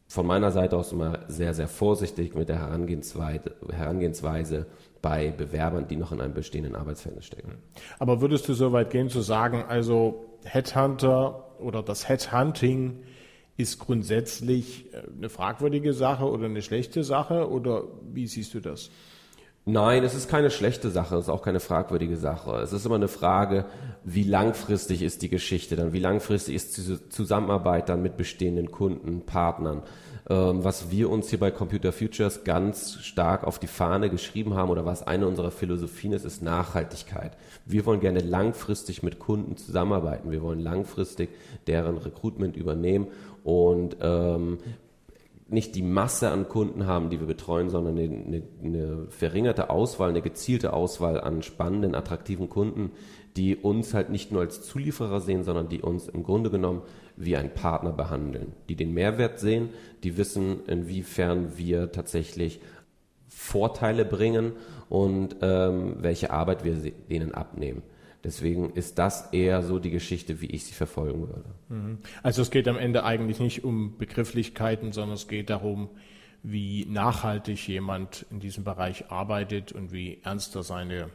[0.08, 4.66] von meiner Seite aus immer sehr, sehr vorsichtig mit der Herangehensweise,
[5.02, 7.58] bei Bewerbern, die noch in einem bestehenden Arbeitsverhältnis stecken.
[7.98, 13.00] Aber würdest du so weit gehen zu sagen, also Headhunter oder das Headhunting
[13.56, 18.90] ist grundsätzlich äh, eine fragwürdige Sache oder eine schlechte Sache oder wie siehst du das?
[19.70, 22.52] Nein, es ist keine schlechte Sache, es ist auch keine fragwürdige Sache.
[22.62, 23.66] Es ist immer eine Frage,
[24.02, 29.26] wie langfristig ist die Geschichte dann, wie langfristig ist diese Zusammenarbeit dann mit bestehenden Kunden,
[29.26, 29.82] Partnern.
[30.30, 34.70] Ähm, was wir uns hier bei Computer Futures ganz stark auf die Fahne geschrieben haben
[34.70, 37.36] oder was eine unserer Philosophien ist, ist Nachhaltigkeit.
[37.66, 40.30] Wir wollen gerne langfristig mit Kunden zusammenarbeiten.
[40.30, 41.28] Wir wollen langfristig
[41.66, 43.08] deren Recruitment übernehmen
[43.44, 44.60] und ähm,
[45.48, 50.10] nicht die Masse an Kunden haben, die wir betreuen, sondern eine, eine, eine, verringerte Auswahl,
[50.10, 52.92] eine gezielte Auswahl an spannenden, attraktiven Kunden,
[53.36, 56.82] die uns halt nicht nur als Zulieferer sehen, sondern die uns im Grunde genommen
[57.16, 59.70] wie ein Partner behandeln, die den Mehrwert sehen,
[60.02, 62.60] die wissen, inwiefern wir tatsächlich
[63.26, 64.52] Vorteile bringen
[64.88, 66.74] und ähm, welche Arbeit wir
[67.08, 67.82] denen abnehmen.
[68.28, 71.48] Deswegen ist das eher so die Geschichte, wie ich sie verfolgen würde.
[71.70, 71.96] Mhm.
[72.22, 75.88] Also es geht am Ende eigentlich nicht um Begrifflichkeiten, sondern es geht darum,
[76.42, 81.08] wie nachhaltig jemand in diesem Bereich arbeitet und wie ernst er seine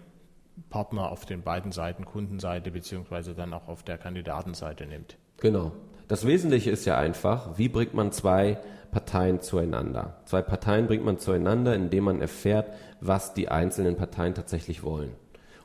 [0.72, 5.16] Partner auf den beiden Seiten, Kundenseite beziehungsweise dann auch auf der Kandidatenseite nimmt.
[5.38, 5.72] Genau.
[6.08, 8.58] Das Wesentliche ist ja einfach, wie bringt man zwei
[8.90, 10.18] Parteien zueinander?
[10.26, 15.12] Zwei Parteien bringt man zueinander, indem man erfährt, was die einzelnen Parteien tatsächlich wollen.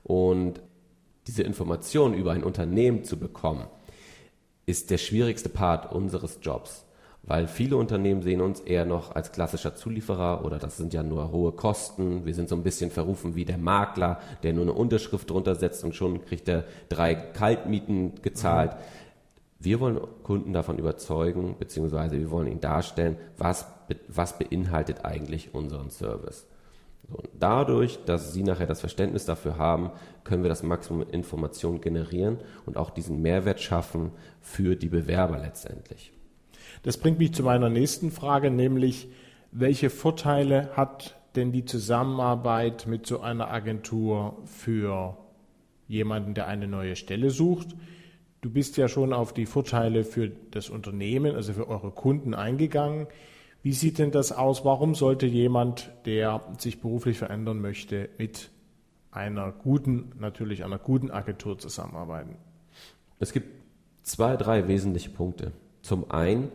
[0.02, 0.60] Und
[1.28, 3.66] diese Information über ein Unternehmen zu bekommen,
[4.66, 6.84] ist der schwierigste Part unseres Jobs.
[7.22, 11.30] Weil viele Unternehmen sehen uns eher noch als klassischer Zulieferer oder das sind ja nur
[11.30, 12.24] hohe Kosten.
[12.24, 15.84] Wir sind so ein bisschen verrufen wie der Makler, der nur eine Unterschrift drunter setzt
[15.84, 18.72] und schon kriegt er drei Kaltmieten gezahlt.
[18.72, 18.82] Mhm.
[19.60, 23.66] Wir wollen Kunden davon überzeugen, beziehungsweise wir wollen ihnen darstellen, was,
[24.06, 26.46] was beinhaltet eigentlich unseren Service.
[27.08, 29.90] So, dadurch, dass Sie nachher das Verständnis dafür haben,
[30.24, 36.12] können wir das Maximum Information generieren und auch diesen Mehrwert schaffen für die Bewerber letztendlich.
[36.82, 39.08] Das bringt mich zu meiner nächsten Frage, nämlich
[39.50, 45.16] welche Vorteile hat denn die Zusammenarbeit mit so einer Agentur für
[45.86, 47.68] jemanden, der eine neue Stelle sucht?
[48.40, 53.06] Du bist ja schon auf die Vorteile für das Unternehmen, also für eure Kunden eingegangen.
[53.62, 54.64] Wie sieht denn das aus?
[54.64, 58.50] Warum sollte jemand, der sich beruflich verändern möchte, mit
[59.10, 62.36] einer guten, natürlich einer guten Agentur zusammenarbeiten?
[63.18, 63.48] Es gibt
[64.04, 65.52] zwei, drei wesentliche Punkte.
[65.82, 66.52] Zum einen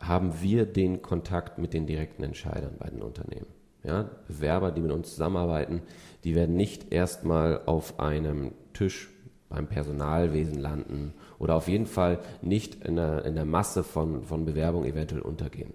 [0.00, 3.46] haben wir den Kontakt mit den direkten Entscheidern bei den Unternehmen.
[3.82, 5.82] Ja, Bewerber, die mit uns zusammenarbeiten,
[6.22, 9.10] die werden nicht erstmal auf einem Tisch
[9.48, 14.44] beim Personalwesen landen oder auf jeden Fall nicht in der, in der Masse von, von
[14.44, 15.72] Bewerbungen eventuell untergehen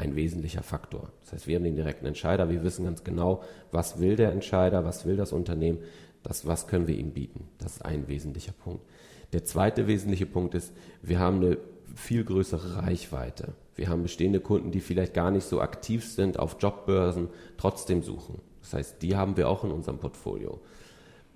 [0.00, 1.12] ein wesentlicher Faktor.
[1.20, 4.84] Das heißt, wir haben den direkten Entscheider, wir wissen ganz genau, was will der Entscheider,
[4.84, 5.78] was will das Unternehmen,
[6.22, 7.48] das, was können wir ihm bieten.
[7.58, 8.84] Das ist ein wesentlicher Punkt.
[9.32, 11.58] Der zweite wesentliche Punkt ist, wir haben eine
[11.94, 13.52] viel größere Reichweite.
[13.76, 18.40] Wir haben bestehende Kunden, die vielleicht gar nicht so aktiv sind auf Jobbörsen, trotzdem suchen.
[18.60, 20.60] Das heißt, die haben wir auch in unserem Portfolio.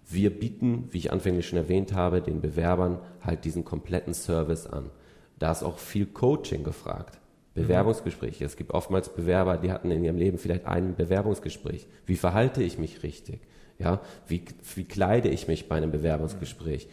[0.07, 4.91] Wir bieten, wie ich anfänglich schon erwähnt habe, den Bewerbern halt diesen kompletten Service an.
[5.39, 7.19] Da ist auch viel Coaching gefragt.
[7.55, 8.45] Bewerbungsgespräche.
[8.45, 11.87] Es gibt oftmals Bewerber, die hatten in ihrem Leben vielleicht ein Bewerbungsgespräch.
[12.05, 13.41] Wie verhalte ich mich richtig?
[13.79, 16.89] Ja, wie, wie kleide ich mich bei einem Bewerbungsgespräch?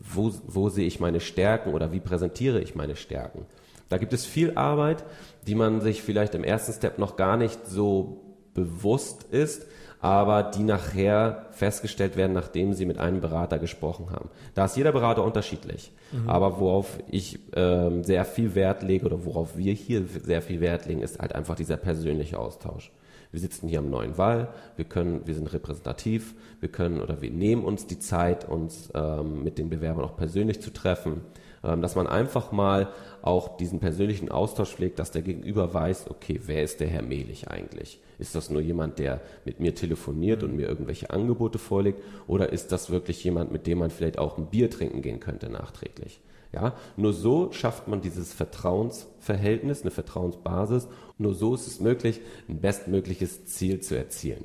[0.00, 3.46] Wo, wo sehe ich meine Stärken oder wie präsentiere ich meine Stärken?
[3.88, 5.04] Da gibt es viel Arbeit,
[5.46, 8.20] die man sich vielleicht im ersten Step noch gar nicht so
[8.54, 9.66] bewusst ist,
[10.04, 14.28] aber die nachher festgestellt werden, nachdem sie mit einem Berater gesprochen haben.
[14.52, 15.92] Da ist jeder Berater unterschiedlich.
[16.12, 16.28] Mhm.
[16.28, 20.84] Aber worauf ich ähm, sehr viel Wert lege oder worauf wir hier sehr viel Wert
[20.84, 22.92] legen, ist halt einfach dieser persönliche Austausch.
[23.32, 27.30] Wir sitzen hier am neuen Wall, wir können, wir sind repräsentativ, wir können oder wir
[27.30, 31.22] nehmen uns die Zeit, uns ähm, mit den Bewerbern auch persönlich zu treffen,
[31.64, 32.88] dass man einfach mal
[33.22, 37.48] auch diesen persönlichen Austausch pflegt, dass der Gegenüber weiß, okay, wer ist der Herr Mehlich
[37.48, 38.00] eigentlich?
[38.18, 42.02] Ist das nur jemand, der mit mir telefoniert und mir irgendwelche Angebote vorlegt?
[42.26, 45.48] Oder ist das wirklich jemand, mit dem man vielleicht auch ein Bier trinken gehen könnte
[45.48, 46.20] nachträglich?
[46.52, 50.86] Ja, nur so schafft man dieses Vertrauensverhältnis, eine Vertrauensbasis.
[51.18, 54.44] Nur so ist es möglich, ein bestmögliches Ziel zu erzielen.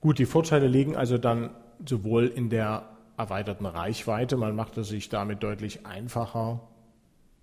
[0.00, 1.50] Gut, die Vorteile liegen also dann
[1.86, 6.60] sowohl in der erweiterten Reichweite, man macht es sich damit deutlich einfacher,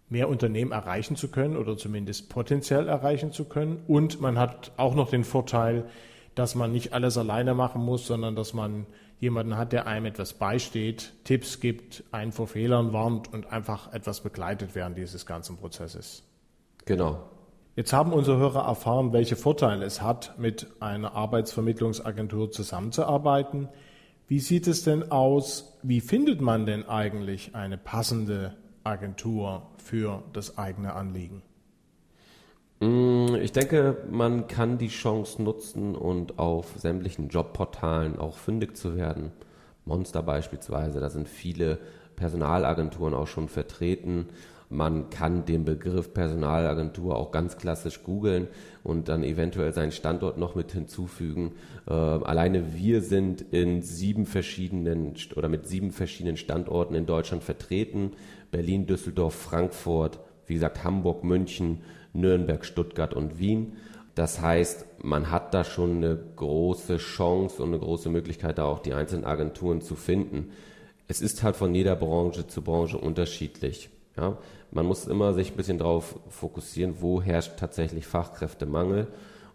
[0.10, 3.84] mehr Unternehmen erreichen zu können oder zumindest potenziell erreichen zu können.
[3.88, 5.86] Und man hat auch noch den Vorteil,
[6.36, 8.86] dass man nicht alles alleine machen muss, sondern dass man
[9.20, 14.22] jemanden hat, der einem etwas beisteht, Tipps gibt, einen vor Fehlern warnt und einfach etwas
[14.22, 16.24] begleitet während dieses ganzen Prozesses.
[16.86, 17.30] Genau.
[17.76, 23.70] Jetzt haben unsere Hörer erfahren, welche Vorteile es hat, mit einer Arbeitsvermittlungsagentur zusammenzuarbeiten.
[24.30, 25.76] Wie sieht es denn aus?
[25.82, 31.42] Wie findet man denn eigentlich eine passende Agentur für das eigene Anliegen?
[32.80, 38.96] Mm, ich denke, man kann die Chance nutzen und auf sämtlichen Jobportalen auch fündig zu
[38.96, 39.32] werden.
[39.86, 41.80] Monster beispielsweise, da sind viele
[42.16, 44.28] Personalagenturen auch schon vertreten.
[44.72, 48.48] Man kann den Begriff Personalagentur auch ganz klassisch googeln
[48.84, 51.54] und dann eventuell seinen Standort noch mit hinzufügen.
[51.88, 58.12] Äh, alleine wir sind in sieben verschiedenen oder mit sieben verschiedenen Standorten in Deutschland vertreten.
[58.52, 61.82] Berlin, Düsseldorf, Frankfurt, wie gesagt Hamburg, München,
[62.14, 63.74] Nürnberg, Stuttgart und Wien.
[64.14, 68.80] Das heißt, man hat da schon eine große Chance und eine große Möglichkeit, da auch
[68.80, 70.52] die einzelnen Agenturen zu finden.
[71.08, 73.90] Es ist halt von jeder Branche zu Branche unterschiedlich.
[74.18, 74.38] Ja,
[74.72, 79.08] man muss immer sich ein bisschen darauf fokussieren, wo herrscht tatsächlich Fachkräftemangel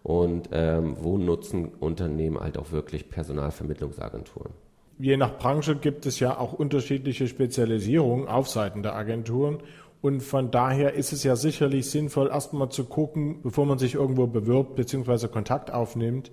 [0.03, 4.51] und ähm, wo nutzen Unternehmen halt auch wirklich Personalvermittlungsagenturen.
[4.97, 9.59] Je nach Branche gibt es ja auch unterschiedliche Spezialisierungen auf Seiten der Agenturen.
[10.01, 14.27] Und von daher ist es ja sicherlich sinnvoll, erstmal zu gucken, bevor man sich irgendwo
[14.27, 15.27] bewirbt bzw.
[15.27, 16.31] Kontakt aufnimmt,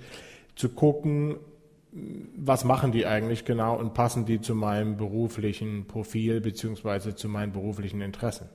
[0.54, 1.36] zu gucken,
[2.36, 7.14] was machen die eigentlich genau und passen die zu meinem beruflichen Profil bzw.
[7.14, 8.48] zu meinen beruflichen Interessen?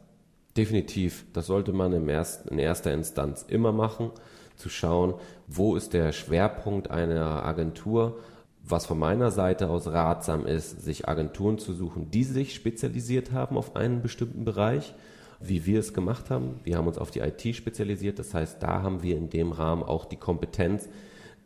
[0.58, 1.26] Definitiv.
[1.34, 4.10] Das sollte man im ersten, in erster Instanz immer machen,
[4.56, 5.13] zu schauen,
[5.46, 8.17] wo ist der Schwerpunkt einer Agentur.
[8.63, 13.56] Was von meiner Seite aus ratsam ist, sich Agenturen zu suchen, die sich spezialisiert haben
[13.56, 14.93] auf einen bestimmten Bereich,
[15.39, 16.60] wie wir es gemacht haben.
[16.63, 18.17] Wir haben uns auf die IT spezialisiert.
[18.17, 20.89] Das heißt, da haben wir in dem Rahmen auch die Kompetenz,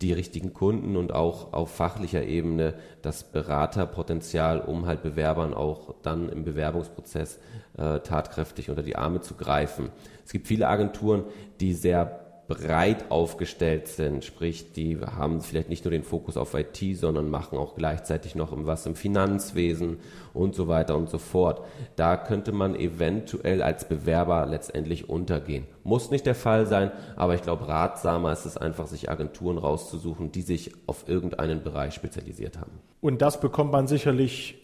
[0.02, 6.30] die richtigen Kunden und auch auf fachlicher Ebene das Beraterpotenzial, um halt Bewerbern auch dann
[6.30, 7.40] im Bewerbungsprozess
[7.78, 9.90] äh, tatkräftig unter die Arme zu greifen.
[10.26, 11.26] Es gibt viele Agenturen,
[11.60, 12.21] die sehr
[12.56, 17.58] breit aufgestellt sind, sprich, die haben vielleicht nicht nur den Fokus auf IT, sondern machen
[17.58, 19.98] auch gleichzeitig noch was im Finanzwesen
[20.34, 21.66] und so weiter und so fort.
[21.96, 25.66] Da könnte man eventuell als Bewerber letztendlich untergehen.
[25.84, 30.32] Muss nicht der Fall sein, aber ich glaube, ratsamer ist es einfach, sich Agenturen rauszusuchen,
[30.32, 32.72] die sich auf irgendeinen Bereich spezialisiert haben.
[33.02, 34.58] Und das bekommt man sicherlich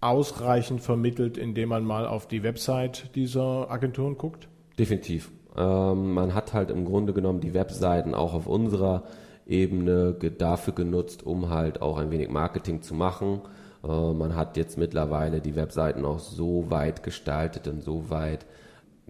[0.00, 4.48] ausreichend vermittelt, indem man mal auf die Website dieser Agenturen guckt?
[4.78, 5.30] Definitiv.
[5.56, 9.04] Ähm, man hat halt im Grunde genommen die Webseiten auch auf unserer
[9.46, 13.40] Ebene dafür genutzt, um halt auch ein wenig Marketing zu machen.
[13.82, 18.46] Äh, man hat jetzt mittlerweile die Webseiten auch so weit gestaltet und so weit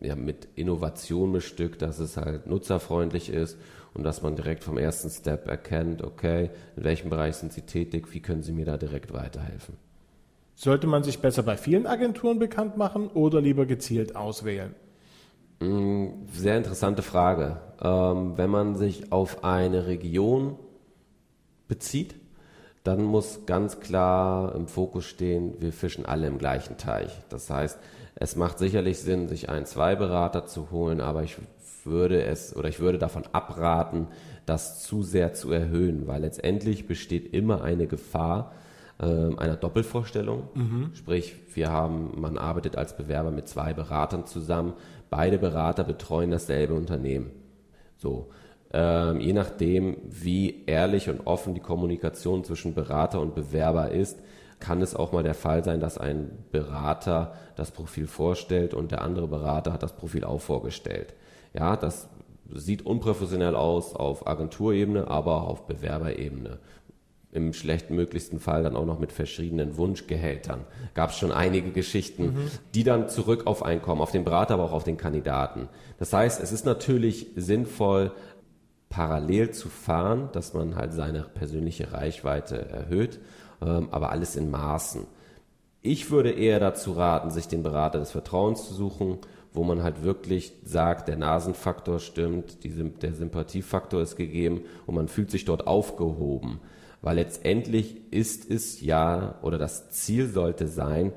[0.00, 3.56] ja, mit Innovation bestückt, dass es halt nutzerfreundlich ist
[3.94, 8.12] und dass man direkt vom ersten Step erkennt, okay, in welchem Bereich sind Sie tätig,
[8.12, 9.76] wie können Sie mir da direkt weiterhelfen.
[10.56, 14.74] Sollte man sich besser bei vielen Agenturen bekannt machen oder lieber gezielt auswählen?
[15.60, 17.60] Mm, sehr interessante Frage.
[17.80, 20.56] Ähm, wenn man sich auf eine Region
[21.68, 22.14] bezieht,
[22.82, 27.10] dann muss ganz klar im Fokus stehen, wir fischen alle im gleichen Teich.
[27.30, 27.78] Das heißt,
[28.14, 31.36] es macht sicherlich Sinn, sich einen, zwei Berater zu holen, aber ich
[31.84, 34.08] würde es oder ich würde davon abraten,
[34.46, 38.52] das zu sehr zu erhöhen, weil letztendlich besteht immer eine Gefahr,
[38.98, 40.48] äh, einer Doppelvorstellung.
[40.54, 40.90] Mhm.
[40.94, 44.74] Sprich, wir haben, man arbeitet als Bewerber mit zwei Beratern zusammen
[45.10, 47.30] beide Berater betreuen dasselbe Unternehmen.
[47.96, 48.30] So.
[48.72, 54.18] Ähm, je nachdem, wie ehrlich und offen die Kommunikation zwischen Berater und Bewerber ist,
[54.58, 59.02] kann es auch mal der Fall sein, dass ein Berater das Profil vorstellt und der
[59.02, 61.14] andere Berater hat das Profil auch vorgestellt.
[61.52, 62.08] Ja, das
[62.52, 66.58] sieht unprofessionell aus auf Agenturebene, aber auch auf Bewerberebene
[67.34, 70.60] im schlechtmöglichsten Fall dann auch noch mit verschiedenen Wunschgehältern.
[70.94, 72.50] Gab es schon einige Geschichten, mhm.
[72.74, 75.68] die dann zurück auf Einkommen, auf den Berater, aber auch auf den Kandidaten.
[75.98, 78.12] Das heißt, es ist natürlich sinnvoll,
[78.88, 83.18] parallel zu fahren, dass man halt seine persönliche Reichweite erhöht,
[83.60, 85.04] ähm, aber alles in Maßen.
[85.82, 89.18] Ich würde eher dazu raten, sich den Berater des Vertrauens zu suchen,
[89.52, 95.08] wo man halt wirklich sagt, der Nasenfaktor stimmt, die, der Sympathiefaktor ist gegeben und man
[95.08, 96.60] fühlt sich dort aufgehoben
[97.04, 101.12] weil letztendlich ist es ja oder das Ziel sollte sein,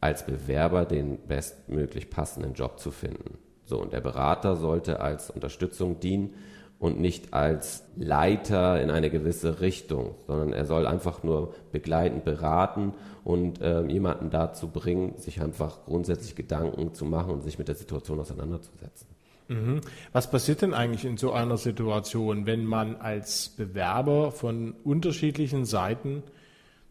[0.00, 3.38] als Bewerber den bestmöglich passenden Job zu finden.
[3.64, 6.34] So, und der Berater sollte als Unterstützung dienen
[6.80, 12.92] und nicht als Leiter in eine gewisse Richtung, sondern er soll einfach nur begleitend beraten
[13.22, 17.76] und äh, jemanden dazu bringen, sich einfach grundsätzlich Gedanken zu machen und sich mit der
[17.76, 19.03] Situation auseinanderzusetzen.
[19.48, 19.80] Mhm.
[20.12, 26.22] Was passiert denn eigentlich in so einer Situation, wenn man als Bewerber von unterschiedlichen Seiten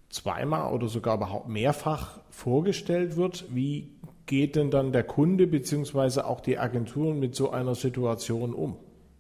[0.10, 3.46] zweimal oder sogar überhaupt mehrfach vorgestellt wird?
[3.50, 3.90] Wie
[4.26, 6.22] geht denn dann der Kunde bzw.
[6.22, 8.78] auch die Agenturen mit so einer Situation um?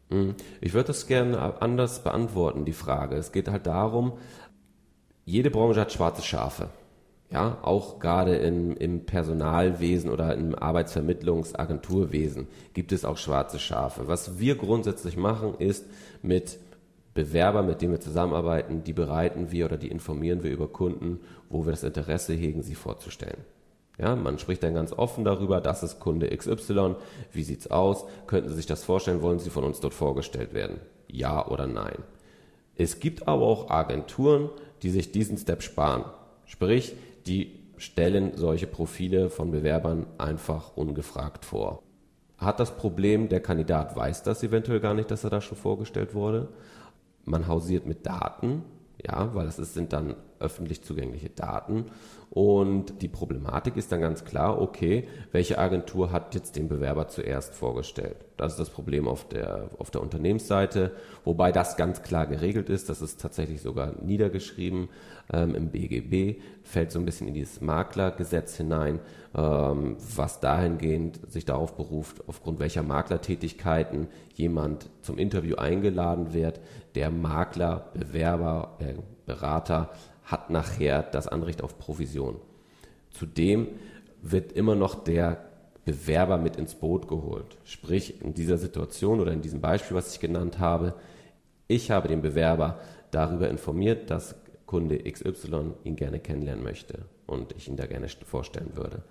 [0.09, 0.35] Mhm.
[0.61, 3.15] Ich würde das gerne anders beantworten, die Frage.
[3.15, 4.13] Es geht halt darum,
[5.25, 6.69] jede Branche hat schwarze Schafe.
[7.33, 14.07] Ja, auch gerade im, im Personalwesen oder im Arbeitsvermittlungsagenturwesen gibt es auch schwarze Schafe.
[14.07, 15.87] Was wir grundsätzlich machen, ist
[16.21, 16.59] mit
[17.15, 21.65] Bewerber, mit denen wir zusammenarbeiten, die bereiten wir oder die informieren wir über Kunden, wo
[21.65, 23.41] wir das Interesse hegen, sie vorzustellen.
[23.97, 26.95] Ja, man spricht dann ganz offen darüber, das ist Kunde XY,
[27.31, 30.79] wie sieht's aus, könnten Sie sich das vorstellen, wollen Sie von uns dort vorgestellt werden?
[31.07, 31.97] Ja oder nein?
[32.75, 34.49] Es gibt aber auch Agenturen,
[34.83, 36.05] die sich diesen Step sparen.
[36.45, 36.93] Sprich,
[37.25, 41.81] die stellen solche Profile von Bewerbern einfach ungefragt vor.
[42.37, 46.13] Hat das Problem, der Kandidat weiß das eventuell gar nicht, dass er da schon vorgestellt
[46.13, 46.49] wurde.
[47.25, 48.63] Man hausiert mit Daten,
[49.05, 51.85] ja, weil das sind dann öffentlich zugängliche Daten.
[52.29, 57.53] Und die Problematik ist dann ganz klar, okay, welche Agentur hat jetzt den Bewerber zuerst
[57.53, 58.15] vorgestellt?
[58.37, 60.93] Das ist das Problem auf der, auf der Unternehmensseite,
[61.25, 62.89] wobei das ganz klar geregelt ist.
[62.89, 64.89] Das ist tatsächlich sogar niedergeschrieben
[65.31, 68.99] ähm, im BGB, fällt so ein bisschen in dieses Maklergesetz hinein,
[69.35, 76.61] ähm, was dahingehend sich darauf beruft, aufgrund welcher Maklertätigkeiten jemand zum Interview eingeladen wird.
[76.95, 78.95] Der Makler, Bewerber, äh,
[79.27, 79.91] Berater
[80.23, 82.37] hat nachher das Anrecht auf Provision.
[83.11, 83.67] Zudem
[84.21, 85.45] wird immer noch der
[85.85, 87.57] Bewerber mit ins Boot geholt.
[87.65, 90.95] Sprich, in dieser Situation oder in diesem Beispiel, was ich genannt habe,
[91.67, 92.79] ich habe den Bewerber
[93.11, 98.75] darüber informiert, dass Kunde XY ihn gerne kennenlernen möchte und ich ihn da gerne vorstellen
[98.75, 99.03] würde.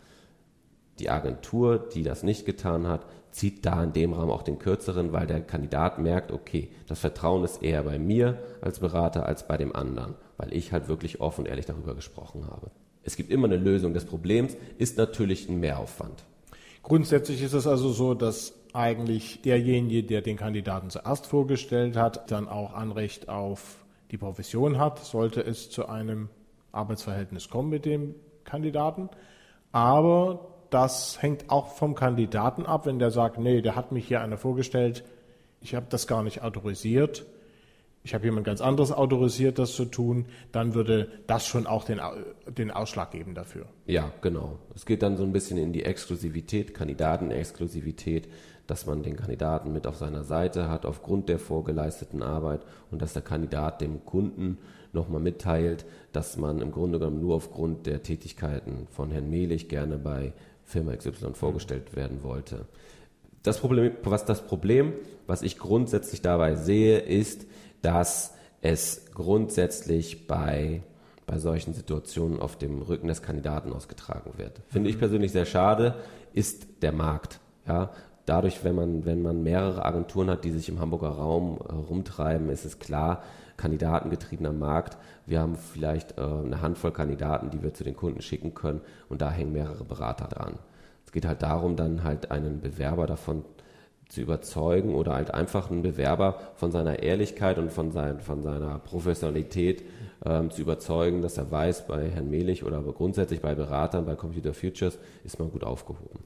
[0.98, 5.12] Die Agentur, die das nicht getan hat, zieht da in dem Rahmen auch den kürzeren,
[5.12, 9.56] weil der Kandidat merkt, okay, das Vertrauen ist eher bei mir als Berater als bei
[9.56, 12.70] dem anderen weil ich halt wirklich offen und ehrlich darüber gesprochen habe.
[13.02, 16.24] Es gibt immer eine Lösung des Problems, ist natürlich ein Mehraufwand.
[16.82, 22.48] Grundsätzlich ist es also so, dass eigentlich derjenige, der den Kandidaten zuerst vorgestellt hat, dann
[22.48, 26.28] auch Anrecht auf die Profession hat, sollte es zu einem
[26.72, 28.14] Arbeitsverhältnis kommen mit dem
[28.44, 29.08] Kandidaten.
[29.72, 34.20] Aber das hängt auch vom Kandidaten ab, wenn der sagt, nee, der hat mich hier
[34.20, 35.04] einer vorgestellt,
[35.60, 37.24] ich habe das gar nicht autorisiert,
[38.04, 42.00] ich habe jemand ganz anderes autorisiert, das zu tun, dann würde das schon auch den,
[42.46, 43.66] den Ausschlag geben dafür.
[43.86, 44.58] Ja, genau.
[44.74, 48.28] Es geht dann so ein bisschen in die Exklusivität, Kandidatenexklusivität,
[48.66, 53.12] dass man den Kandidaten mit auf seiner Seite hat aufgrund der vorgeleisteten Arbeit und dass
[53.12, 54.58] der Kandidat dem Kunden
[54.92, 59.98] nochmal mitteilt, dass man im Grunde genommen nur aufgrund der Tätigkeiten von Herrn Mehlich gerne
[59.98, 60.32] bei
[60.64, 62.66] Firma XY vorgestellt werden wollte.
[63.42, 64.92] Das Problem, was das Problem,
[65.26, 67.46] was ich grundsätzlich dabei sehe, ist,
[67.82, 70.82] dass es grundsätzlich bei,
[71.26, 74.60] bei solchen Situationen auf dem Rücken des Kandidaten ausgetragen wird.
[74.68, 75.00] Finde ich mhm.
[75.00, 75.96] persönlich sehr schade,
[76.32, 77.40] ist der Markt.
[77.66, 77.90] Ja,
[78.26, 82.48] dadurch, wenn man, wenn man mehrere Agenturen hat, die sich im Hamburger Raum äh, rumtreiben,
[82.48, 83.22] ist es klar,
[83.56, 84.96] kandidatengetriebener Markt.
[85.26, 89.22] Wir haben vielleicht äh, eine Handvoll Kandidaten, die wir zu den Kunden schicken können und
[89.22, 90.58] da hängen mehrere Berater dran.
[91.04, 93.44] Es geht halt darum, dann halt einen Bewerber davon
[94.12, 98.78] zu überzeugen oder halt einfach einen Bewerber von seiner Ehrlichkeit und von, sein, von seiner
[98.78, 99.84] Professionalität
[100.26, 104.52] ähm, zu überzeugen, dass er weiß, bei Herrn Mehlich oder grundsätzlich bei Beratern, bei Computer
[104.52, 106.20] Futures ist man gut aufgehoben.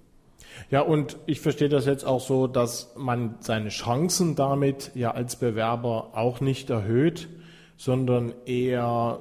[0.69, 5.37] Ja, und ich verstehe das jetzt auch so, dass man seine Chancen damit ja als
[5.37, 7.29] Bewerber auch nicht erhöht,
[7.77, 9.21] sondern eher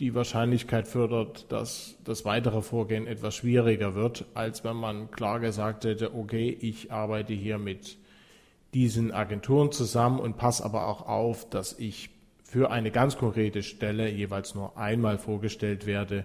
[0.00, 5.84] die Wahrscheinlichkeit fördert, dass das weitere Vorgehen etwas schwieriger wird, als wenn man klar gesagt
[5.84, 7.98] hätte, okay, ich arbeite hier mit
[8.74, 12.10] diesen Agenturen zusammen und passe aber auch auf, dass ich
[12.44, 16.24] für eine ganz konkrete Stelle jeweils nur einmal vorgestellt werde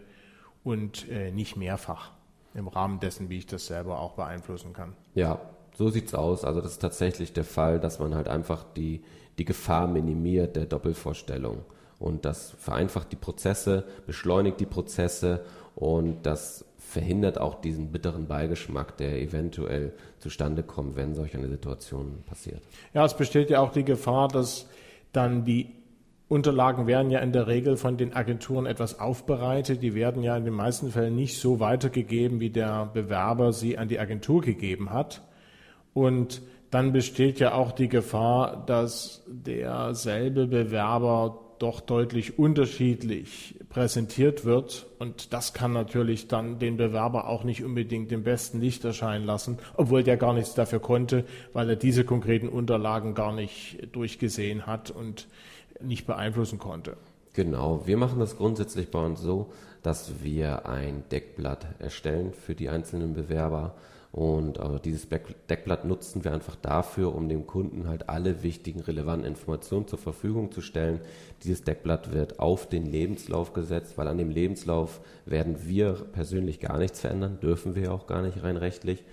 [0.64, 2.12] und äh, nicht mehrfach
[2.54, 4.94] im Rahmen dessen, wie ich das selber auch beeinflussen kann.
[5.16, 5.40] Ja,
[5.76, 6.46] so sieht's aus.
[6.46, 9.04] Also das ist tatsächlich der Fall, dass man halt einfach die,
[9.38, 11.66] die Gefahr minimiert der Doppelvorstellung.
[12.04, 18.98] Und das vereinfacht die Prozesse, beschleunigt die Prozesse und das verhindert auch diesen bitteren Beigeschmack,
[18.98, 22.62] der eventuell zustande kommt, wenn solch eine Situation passiert.
[22.94, 24.68] Ja, es besteht ja auch die Gefahr, dass
[25.14, 25.70] dann die
[26.28, 29.82] Unterlagen werden ja in der Regel von den Agenturen etwas aufbereitet.
[29.82, 33.88] Die werden ja in den meisten Fällen nicht so weitergegeben, wie der Bewerber sie an
[33.88, 35.22] die Agentur gegeben hat.
[35.94, 44.86] Und dann besteht ja auch die Gefahr, dass derselbe Bewerber doch deutlich unterschiedlich präsentiert wird.
[45.00, 49.58] Und das kann natürlich dann den Bewerber auch nicht unbedingt im besten Licht erscheinen lassen,
[49.76, 51.24] obwohl der gar nichts dafür konnte,
[51.54, 55.30] weil er diese konkreten Unterlagen gar nicht durchgesehen hat und
[55.82, 56.98] nicht beeinflussen konnte.
[57.32, 62.68] Genau, wir machen das grundsätzlich bei uns so, dass wir ein Deckblatt erstellen für die
[62.68, 63.74] einzelnen Bewerber
[64.14, 69.28] und äh, dieses Deckblatt nutzen wir einfach dafür, um dem Kunden halt alle wichtigen, relevanten
[69.28, 71.02] Informationen zur Verfügung zu stellen.
[71.44, 76.78] Dieses Deckblatt wird auf den Lebenslauf gesetzt, weil an dem Lebenslauf werden wir persönlich gar
[76.78, 79.04] nichts verändern, dürfen wir auch gar nicht rein rechtlich.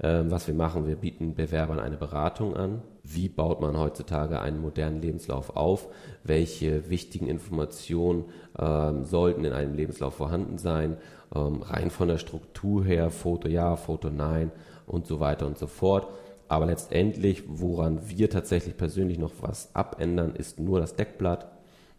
[0.00, 2.82] Ähm, was wir machen, wir bieten Bewerbern eine Beratung an.
[3.02, 5.88] Wie baut man heutzutage einen modernen Lebenslauf auf?
[6.22, 8.26] Welche wichtigen Informationen
[8.58, 10.98] ähm, sollten in einem Lebenslauf vorhanden sein?
[11.34, 14.52] Ähm, rein von der Struktur her, Foto ja, Foto nein
[14.86, 16.08] und so weiter und so fort.
[16.46, 21.50] Aber letztendlich, woran wir tatsächlich persönlich noch was abändern, ist nur das Deckblatt.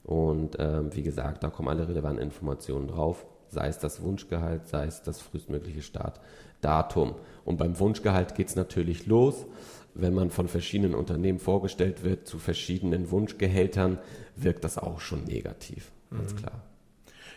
[0.03, 4.85] Und ähm, wie gesagt, da kommen alle relevanten Informationen drauf, sei es das Wunschgehalt, sei
[4.85, 5.81] es das frühestmögliche
[6.59, 7.15] Startdatum.
[7.45, 9.45] Und beim Wunschgehalt geht es natürlich los.
[9.95, 13.97] Wenn man von verschiedenen Unternehmen vorgestellt wird zu verschiedenen Wunschgehältern,
[14.35, 16.37] wirkt das auch schon negativ, ganz mhm.
[16.37, 16.61] klar.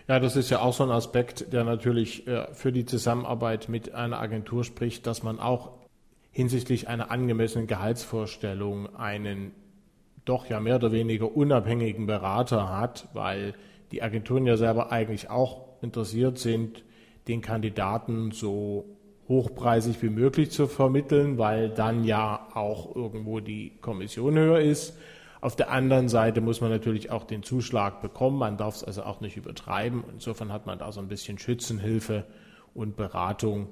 [0.08, 3.94] Ja, das ist ja auch so ein Aspekt, der natürlich äh, für die Zusammenarbeit mit
[3.94, 5.72] einer Agentur spricht, dass man auch
[6.30, 9.52] hinsichtlich einer angemessenen Gehaltsvorstellung einen
[10.24, 13.54] doch ja mehr oder weniger unabhängigen Berater hat, weil
[13.92, 16.84] die Agenturen ja selber eigentlich auch interessiert sind,
[17.28, 18.84] den Kandidaten so
[19.32, 24.96] hochpreisig wie möglich zu vermitteln, weil dann ja auch irgendwo die Kommission höher ist.
[25.40, 28.38] Auf der anderen Seite muss man natürlich auch den Zuschlag bekommen.
[28.38, 30.04] Man darf es also auch nicht übertreiben.
[30.12, 32.24] Insofern hat man da so ein bisschen Schützenhilfe
[32.74, 33.68] und Beratung,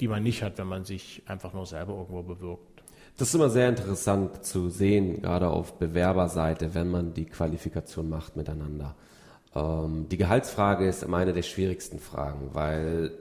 [0.00, 2.82] die man nicht hat, wenn man sich einfach nur selber irgendwo bewirkt.
[3.16, 8.36] Das ist immer sehr interessant zu sehen, gerade auf Bewerberseite, wenn man die Qualifikation macht
[8.36, 8.94] miteinander.
[9.54, 13.12] Ähm, die Gehaltsfrage ist immer eine der schwierigsten Fragen, weil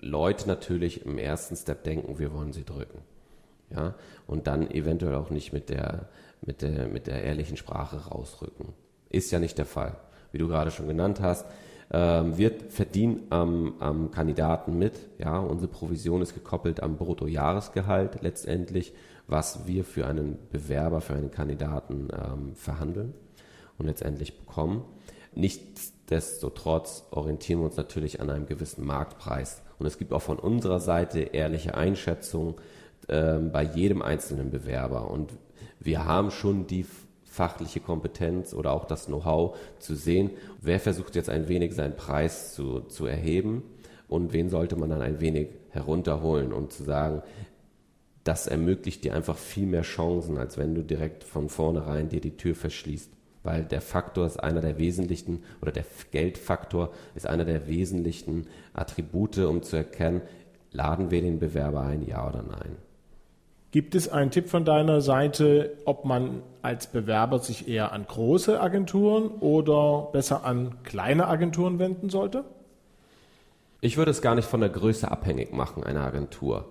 [0.00, 2.98] Leute natürlich im ersten Step denken, wir wollen sie drücken.
[3.70, 3.94] Ja,
[4.28, 6.08] und dann eventuell auch nicht mit der
[6.42, 8.68] mit der, mit der ehrlichen Sprache rausrücken.
[9.10, 9.96] Ist ja nicht der Fall.
[10.32, 11.46] Wie du gerade schon genannt hast,
[11.90, 14.94] ähm, wir verdienen am, am Kandidaten mit.
[15.18, 18.92] Ja, unsere Provision ist gekoppelt am Bruttojahresgehalt letztendlich,
[19.28, 23.14] was wir für einen Bewerber, für einen Kandidaten ähm, verhandeln
[23.78, 24.84] und letztendlich bekommen.
[25.34, 29.62] Nichtsdestotrotz orientieren wir uns natürlich an einem gewissen Marktpreis.
[29.78, 32.54] Und es gibt auch von unserer Seite ehrliche Einschätzungen
[33.08, 35.10] äh, bei jedem einzelnen Bewerber.
[35.10, 35.32] Und
[35.80, 36.86] wir haben schon die
[37.24, 40.30] fachliche Kompetenz oder auch das Know-how zu sehen,
[40.62, 43.62] wer versucht jetzt ein wenig seinen Preis zu, zu erheben
[44.08, 47.22] und wen sollte man dann ein wenig herunterholen und zu sagen,
[48.24, 52.36] das ermöglicht dir einfach viel mehr Chancen, als wenn du direkt von vornherein dir die
[52.36, 53.15] Tür verschließt.
[53.46, 59.38] Weil der Faktor ist einer der wesentlichen, oder der Geldfaktor ist einer der wesentlichen Attribute,
[59.38, 60.20] um zu erkennen,
[60.72, 62.76] laden wir den Bewerber ein, ja oder nein.
[63.70, 68.60] Gibt es einen Tipp von deiner Seite, ob man als Bewerber sich eher an große
[68.60, 72.44] Agenturen oder besser an kleine Agenturen wenden sollte?
[73.80, 76.64] Ich würde es gar nicht von der Größe abhängig machen, eine Agentur.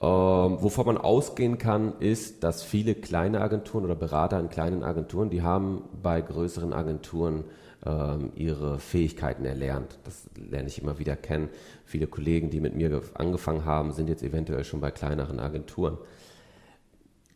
[0.00, 5.30] Ähm, wovon man ausgehen kann, ist, dass viele kleine Agenturen oder Berater in kleinen Agenturen,
[5.30, 7.44] die haben bei größeren Agenturen
[7.84, 9.98] ähm, ihre Fähigkeiten erlernt.
[10.04, 11.48] Das lerne ich immer wieder kennen.
[11.86, 15.96] Viele Kollegen, die mit mir angefangen haben, sind jetzt eventuell schon bei kleineren Agenturen.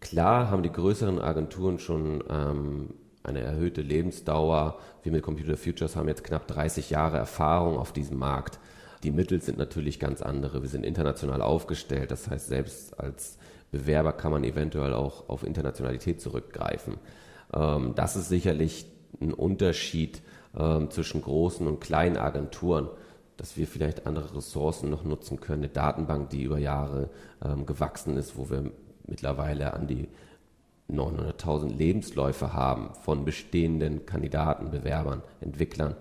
[0.00, 2.90] Klar haben die größeren Agenturen schon ähm,
[3.22, 4.78] eine erhöhte Lebensdauer.
[5.02, 8.58] Wir mit Computer Futures haben jetzt knapp 30 Jahre Erfahrung auf diesem Markt.
[9.02, 10.62] Die Mittel sind natürlich ganz andere.
[10.62, 12.10] Wir sind international aufgestellt.
[12.10, 13.38] Das heißt, selbst als
[13.70, 16.98] Bewerber kann man eventuell auch auf Internationalität zurückgreifen.
[17.54, 18.86] Ähm, das ist sicherlich
[19.20, 20.22] ein Unterschied
[20.58, 22.88] ähm, zwischen großen und kleinen Agenturen,
[23.36, 25.62] dass wir vielleicht andere Ressourcen noch nutzen können.
[25.62, 27.10] Eine Datenbank, die über Jahre
[27.42, 28.70] ähm, gewachsen ist, wo wir
[29.06, 30.08] mittlerweile an die
[30.90, 35.96] 900.000 Lebensläufe haben von bestehenden Kandidaten, Bewerbern, Entwicklern.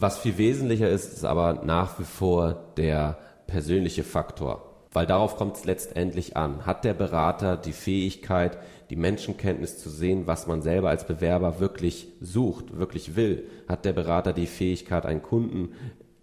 [0.00, 5.56] Was viel wesentlicher ist, ist aber nach wie vor der persönliche Faktor, weil darauf kommt
[5.56, 6.64] es letztendlich an.
[6.64, 8.56] Hat der Berater die Fähigkeit,
[8.88, 13.46] die Menschenkenntnis zu sehen, was man selber als Bewerber wirklich sucht, wirklich will?
[13.68, 15.74] Hat der Berater die Fähigkeit, einen Kunden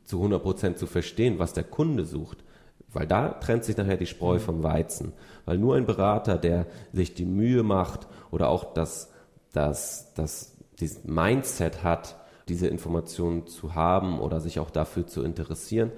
[0.06, 2.44] zu 100 Prozent zu verstehen, was der Kunde sucht?
[2.92, 5.14] Weil da trennt sich nachher die Spreu vom Weizen.
[5.46, 9.12] Weil nur ein Berater, der sich die Mühe macht oder auch das,
[9.54, 12.16] das, das, dieses Mindset hat,
[12.50, 15.92] diese Informationen zu haben oder sich auch dafür zu interessieren,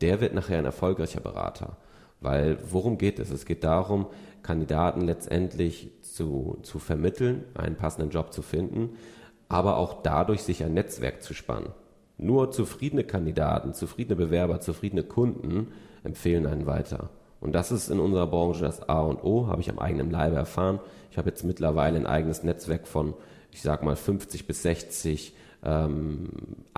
[0.00, 1.76] der wird nachher ein erfolgreicher Berater.
[2.20, 3.30] Weil worum geht es?
[3.30, 4.06] Es geht darum,
[4.42, 8.96] Kandidaten letztendlich zu, zu vermitteln, einen passenden Job zu finden,
[9.48, 11.70] aber auch dadurch sich ein Netzwerk zu spannen.
[12.18, 17.10] Nur zufriedene Kandidaten, zufriedene Bewerber, zufriedene Kunden empfehlen einen weiter.
[17.40, 20.36] Und das ist in unserer Branche das A und O, habe ich am eigenen Leibe
[20.36, 20.80] erfahren.
[21.10, 23.14] Ich habe jetzt mittlerweile ein eigenes Netzwerk von,
[23.52, 25.34] ich sage mal, 50 bis 60
[25.66, 26.28] ähm,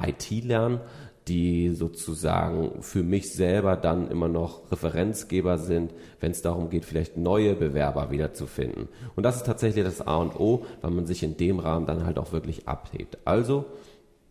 [0.01, 0.81] IT-Lern,
[1.29, 7.17] die sozusagen für mich selber dann immer noch Referenzgeber sind, wenn es darum geht, vielleicht
[7.17, 8.89] neue Bewerber wiederzufinden.
[9.15, 12.07] Und das ist tatsächlich das A und O, weil man sich in dem Rahmen dann
[12.07, 13.19] halt auch wirklich abhebt.
[13.27, 13.67] Also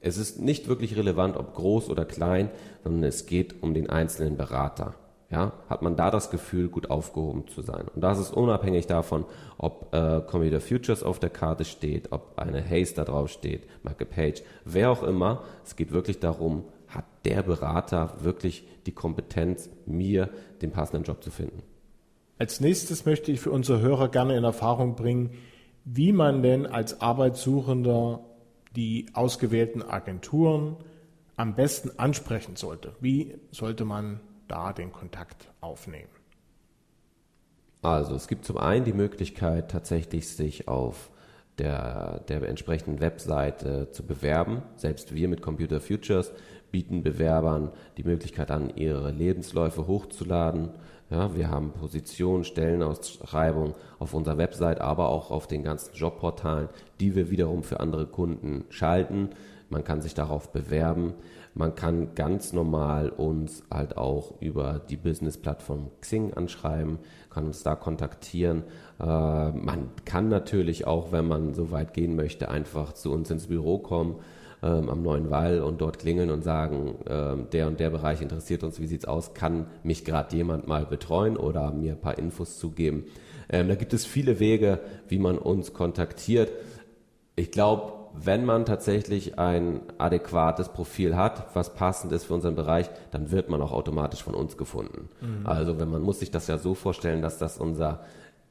[0.02, 2.50] es ist nicht wirklich relevant, ob groß oder klein,
[2.84, 4.96] sondern es geht um den einzelnen Berater.
[5.30, 7.86] Ja, hat man da das Gefühl, gut aufgehoben zu sein.
[7.94, 9.26] Und das ist unabhängig davon,
[9.58, 14.08] ob äh, Computer Futures auf der Karte steht, ob eine Haze da drauf steht, Michael
[14.08, 15.44] Page, wer auch immer.
[15.66, 20.30] Es geht wirklich darum, hat der Berater wirklich die Kompetenz, mir
[20.62, 21.62] den passenden Job zu finden.
[22.40, 25.32] Als nächstes möchte ich für unsere Hörer gerne in Erfahrung bringen,
[25.84, 28.22] wie man denn als Arbeitssuchender
[28.76, 30.78] die ausgewählten Agenturen
[31.36, 32.94] am besten ansprechen sollte.
[33.02, 36.10] Wie sollte man da den Kontakt aufnehmen?
[37.82, 41.10] Also es gibt zum einen die Möglichkeit, tatsächlich sich auf
[41.58, 44.62] der, der entsprechenden Webseite zu bewerben.
[44.76, 46.32] Selbst wir mit Computer Futures
[46.72, 50.70] bieten Bewerbern die Möglichkeit an, ihre Lebensläufe hochzuladen.
[51.10, 56.68] Ja, wir haben Positionen, Stellenausschreibungen auf unserer Website, aber auch auf den ganzen Jobportalen,
[57.00, 59.30] die wir wiederum für andere Kunden schalten.
[59.70, 61.14] Man kann sich darauf bewerben.
[61.58, 67.00] Man kann ganz normal uns halt auch über die Business-Plattform Xing anschreiben,
[67.32, 68.64] kann uns da kontaktieren.
[69.00, 73.48] Äh, man kann natürlich auch, wenn man so weit gehen möchte, einfach zu uns ins
[73.48, 74.18] Büro kommen
[74.62, 78.64] ähm, am Neuen Wall und dort klingeln und sagen, ähm, der und der Bereich interessiert
[78.64, 82.60] uns, wie sieht's aus, kann mich gerade jemand mal betreuen oder mir ein paar Infos
[82.60, 83.06] zugeben.
[83.50, 86.52] Ähm, da gibt es viele Wege, wie man uns kontaktiert.
[87.36, 92.90] Ich glaube, wenn man tatsächlich ein adäquates Profil hat, was passend ist für unseren Bereich,
[93.12, 95.10] dann wird man auch automatisch von uns gefunden.
[95.22, 95.46] Mhm.
[95.46, 98.02] Also wenn man muss sich das ja so vorstellen, dass das unser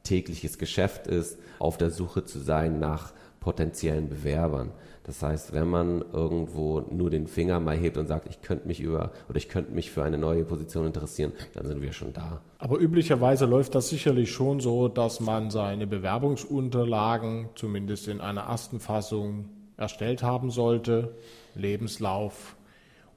[0.03, 3.13] tägliches Geschäft ist, auf der Suche zu sein nach
[3.47, 4.71] potenziellen Bewerbern.
[5.05, 8.81] Das heißt, wenn man irgendwo nur den Finger mal hebt und sagt, ich könnte mich
[8.81, 12.41] über oder ich könnte mich für eine neue Position interessieren, dann sind wir schon da.
[12.57, 18.81] Aber üblicherweise läuft das sicherlich schon so, dass man seine Bewerbungsunterlagen zumindest in einer ersten
[18.81, 19.45] Fassung
[19.77, 21.15] erstellt haben sollte,
[21.55, 22.57] Lebenslauf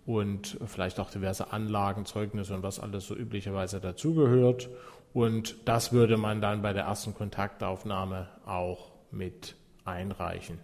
[0.06, 4.68] und vielleicht auch diverse Anlagen, Zeugnisse und was alles so üblicherweise dazugehört.
[5.12, 10.58] Und das würde man dann bei der ersten Kontaktaufnahme auch mit einreichen.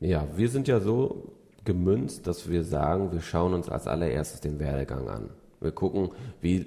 [0.00, 1.32] Ja, wir sind ja so
[1.64, 5.30] gemünzt, dass wir sagen, wir schauen uns als allererstes den Werdegang an.
[5.60, 6.10] Wir gucken,
[6.40, 6.66] wie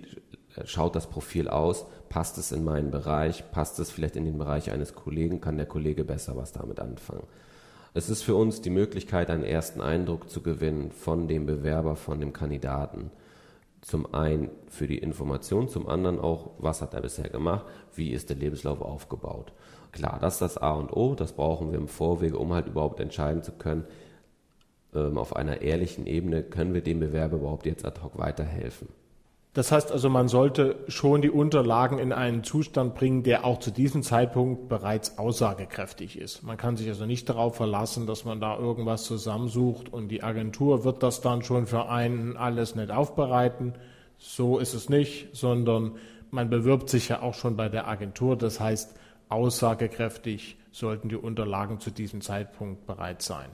[0.66, 4.72] schaut das Profil aus, passt es in meinen Bereich, passt es vielleicht in den Bereich
[4.72, 7.28] eines Kollegen, kann der Kollege besser was damit anfangen.
[7.93, 12.20] Es ist für uns die Möglichkeit, einen ersten Eindruck zu gewinnen von dem Bewerber, von
[12.20, 13.12] dem Kandidaten.
[13.82, 18.30] Zum einen für die Information, zum anderen auch, was hat er bisher gemacht, wie ist
[18.30, 19.53] der Lebenslauf aufgebaut.
[19.91, 22.99] Klar, das ist das A und O, das brauchen wir im Vorwege, um halt überhaupt
[22.99, 23.85] entscheiden zu können,
[24.93, 28.87] ähm, auf einer ehrlichen Ebene, können wir dem Bewerber überhaupt jetzt ad hoc weiterhelfen.
[29.53, 33.71] Das heißt also, man sollte schon die Unterlagen in einen Zustand bringen, der auch zu
[33.71, 36.43] diesem Zeitpunkt bereits aussagekräftig ist.
[36.43, 40.83] Man kann sich also nicht darauf verlassen, dass man da irgendwas zusammensucht und die Agentur
[40.83, 43.73] wird das dann schon für einen alles nicht aufbereiten.
[44.19, 45.93] So ist es nicht, sondern
[46.29, 48.37] man bewirbt sich ja auch schon bei der Agentur.
[48.37, 48.98] Das heißt,
[49.30, 53.49] aussagekräftig sollten die Unterlagen zu diesem Zeitpunkt bereit sein.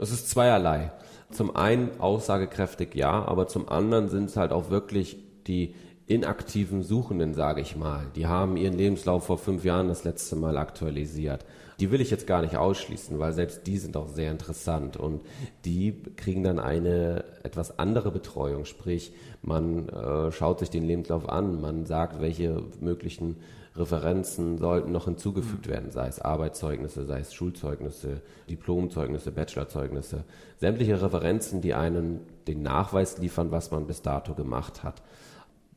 [0.00, 0.92] Es ist zweierlei.
[1.30, 5.74] Zum einen aussagekräftig ja, aber zum anderen sind es halt auch wirklich die
[6.06, 8.06] inaktiven Suchenden, sage ich mal.
[8.16, 11.44] Die haben ihren Lebenslauf vor fünf Jahren das letzte Mal aktualisiert.
[11.80, 15.22] Die will ich jetzt gar nicht ausschließen, weil selbst die sind auch sehr interessant und
[15.64, 18.64] die kriegen dann eine etwas andere Betreuung.
[18.64, 23.36] Sprich, man äh, schaut sich den Lebenslauf an, man sagt, welche möglichen
[23.78, 25.70] Referenzen sollten noch hinzugefügt mhm.
[25.70, 30.24] werden, sei es Arbeitszeugnisse, sei es Schulzeugnisse, Diplomzeugnisse, Bachelorzeugnisse,
[30.58, 35.02] sämtliche Referenzen, die einen den Nachweis liefern, was man bis dato gemacht hat.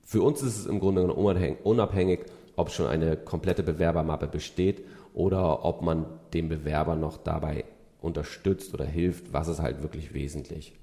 [0.04, 2.26] Für uns ist es im Grunde genommen unabhängig,
[2.56, 4.84] ob schon eine komplette Bewerbermappe besteht
[5.14, 7.66] oder ob man dem Bewerber noch dabei
[8.02, 10.74] unterstützt oder hilft, was ist halt wirklich wesentlich.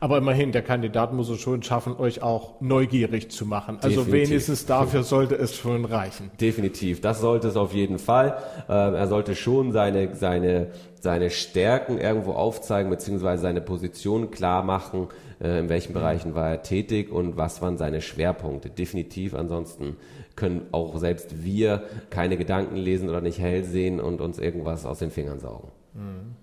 [0.00, 3.78] Aber immerhin, der Kandidat muss es schon schaffen, euch auch neugierig zu machen.
[3.82, 4.30] Also Definitiv.
[4.30, 6.30] wenigstens dafür sollte es schon reichen.
[6.40, 8.38] Definitiv, das sollte es auf jeden Fall.
[8.68, 10.68] Ähm, er sollte schon seine, seine,
[11.00, 15.08] seine Stärken irgendwo aufzeigen, beziehungsweise seine Position klar machen,
[15.40, 18.70] äh, in welchen Bereichen war er tätig und was waren seine Schwerpunkte.
[18.70, 19.96] Definitiv, ansonsten
[20.34, 25.00] können auch selbst wir keine Gedanken lesen oder nicht hell sehen und uns irgendwas aus
[25.00, 25.68] den Fingern saugen.
[25.92, 26.36] Mhm.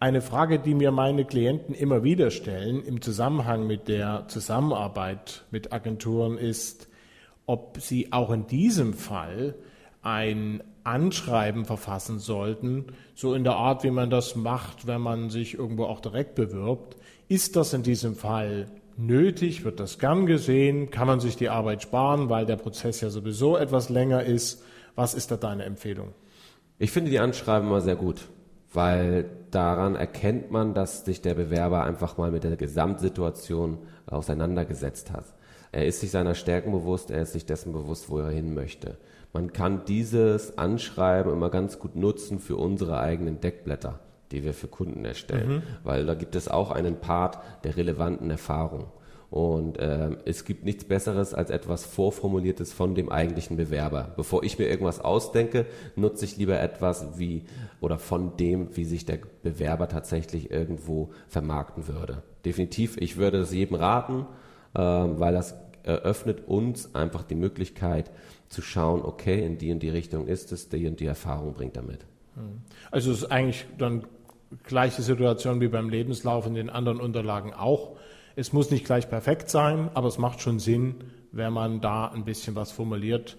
[0.00, 5.72] Eine Frage, die mir meine Klienten immer wieder stellen im Zusammenhang mit der Zusammenarbeit mit
[5.72, 6.88] Agenturen ist,
[7.46, 9.56] ob sie auch in diesem Fall
[10.00, 12.86] ein Anschreiben verfassen sollten,
[13.16, 16.96] so in der Art, wie man das macht, wenn man sich irgendwo auch direkt bewirbt.
[17.26, 19.64] Ist das in diesem Fall nötig?
[19.64, 20.90] Wird das gern gesehen?
[20.90, 24.62] Kann man sich die Arbeit sparen, weil der Prozess ja sowieso etwas länger ist?
[24.94, 26.14] Was ist da deine Empfehlung?
[26.78, 28.28] Ich finde die Anschreiben immer sehr gut,
[28.72, 35.24] weil daran erkennt man, dass sich der Bewerber einfach mal mit der Gesamtsituation auseinandergesetzt hat.
[35.72, 38.96] Er ist sich seiner Stärken bewusst, er ist sich dessen bewusst, wo er hin möchte.
[39.32, 44.00] Man kann dieses Anschreiben immer ganz gut nutzen für unsere eigenen Deckblätter,
[44.32, 45.62] die wir für Kunden erstellen, mhm.
[45.84, 48.86] weil da gibt es auch einen Part der relevanten Erfahrung.
[49.30, 54.12] Und äh, es gibt nichts Besseres als etwas Vorformuliertes von dem eigentlichen Bewerber.
[54.16, 55.66] Bevor ich mir irgendwas ausdenke,
[55.96, 57.44] nutze ich lieber etwas wie
[57.80, 62.22] oder von dem, wie sich der Bewerber tatsächlich irgendwo vermarkten würde.
[62.46, 64.26] Definitiv, ich würde es jedem raten,
[64.74, 68.10] äh, weil das eröffnet uns einfach die Möglichkeit
[68.48, 71.76] zu schauen, okay, in die und die Richtung ist es, die und die Erfahrung bringt
[71.76, 72.06] damit.
[72.34, 72.62] Hm.
[72.90, 74.06] Also es ist eigentlich dann
[74.64, 77.96] gleiche Situation wie beim Lebenslauf in den anderen Unterlagen auch
[78.38, 80.94] es muss nicht gleich perfekt sein, aber es macht schon Sinn,
[81.32, 83.36] wenn man da ein bisschen was formuliert,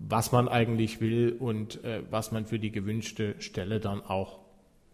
[0.00, 4.40] was man eigentlich will und äh, was man für die gewünschte Stelle dann auch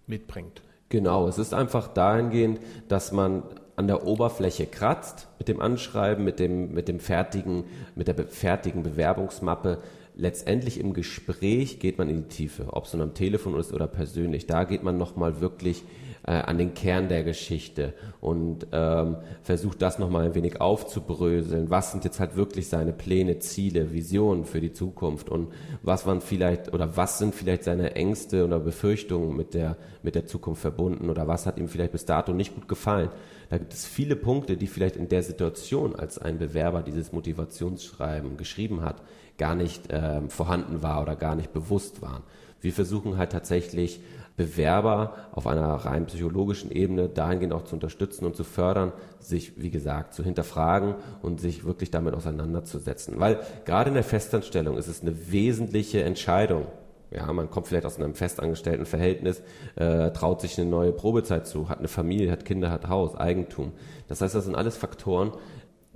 [0.06, 0.60] mitbringt.
[0.90, 3.44] Genau, es ist einfach dahingehend, dass man
[3.76, 8.82] an der Oberfläche kratzt mit dem Anschreiben, mit dem, mit dem fertigen, mit der fertigen
[8.82, 9.78] Bewerbungsmappe.
[10.14, 13.86] Letztendlich im Gespräch geht man in die Tiefe, ob es nun am Telefon ist oder
[13.86, 14.46] persönlich.
[14.46, 15.82] Da geht man nochmal wirklich
[16.26, 21.70] äh, an den Kern der Geschichte und ähm, versucht das nochmal ein wenig aufzubröseln.
[21.70, 25.52] Was sind jetzt halt wirklich seine Pläne, Ziele, Visionen für die Zukunft und
[25.82, 30.26] was waren vielleicht oder was sind vielleicht seine Ängste oder Befürchtungen mit der, mit der
[30.26, 33.10] Zukunft verbunden oder was hat ihm vielleicht bis dato nicht gut gefallen.
[33.48, 38.36] Da gibt es viele Punkte, die vielleicht in der Situation, als ein Bewerber dieses Motivationsschreiben
[38.36, 39.02] geschrieben hat,
[39.38, 42.24] gar nicht ähm, vorhanden war oder gar nicht bewusst waren.
[42.60, 44.00] Wir versuchen halt tatsächlich
[44.36, 49.70] Bewerber auf einer rein psychologischen Ebene dahingehend auch zu unterstützen und zu fördern, sich, wie
[49.70, 53.18] gesagt, zu hinterfragen und sich wirklich damit auseinanderzusetzen.
[53.18, 56.66] Weil gerade in der Festanstellung ist es eine wesentliche Entscheidung.
[57.10, 59.42] Ja, man kommt vielleicht aus einem festangestellten Verhältnis,
[59.76, 63.72] äh, traut sich eine neue Probezeit zu, hat eine Familie, hat Kinder, hat Haus, Eigentum.
[64.08, 65.32] Das heißt, das sind alles Faktoren,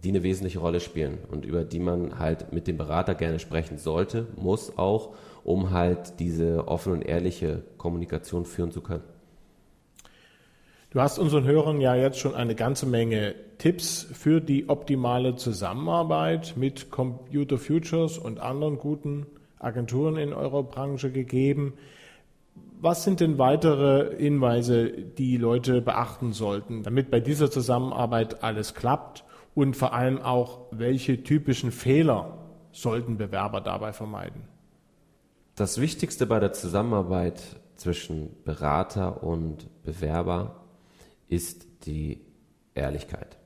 [0.02, 3.76] die eine wesentliche Rolle spielen und über die man halt mit dem Berater gerne sprechen
[3.76, 5.14] sollte, muss auch
[5.44, 9.04] um halt diese offene und ehrliche Kommunikation führen zu können.
[10.90, 16.54] Du hast unseren Hörern ja jetzt schon eine ganze Menge Tipps für die optimale Zusammenarbeit
[16.56, 19.26] mit Computer Futures und anderen guten
[19.60, 21.74] Agenturen in eurer Branche gegeben.
[22.80, 29.22] Was sind denn weitere Hinweise, die Leute beachten sollten, damit bei dieser Zusammenarbeit alles klappt
[29.54, 32.38] und vor allem auch, welche typischen Fehler
[32.72, 34.42] sollten Bewerber dabei vermeiden?
[35.60, 37.42] Das Wichtigste bei der Zusammenarbeit
[37.76, 40.64] zwischen Berater und Bewerber
[41.28, 42.22] ist die
[42.74, 43.36] Ehrlichkeit.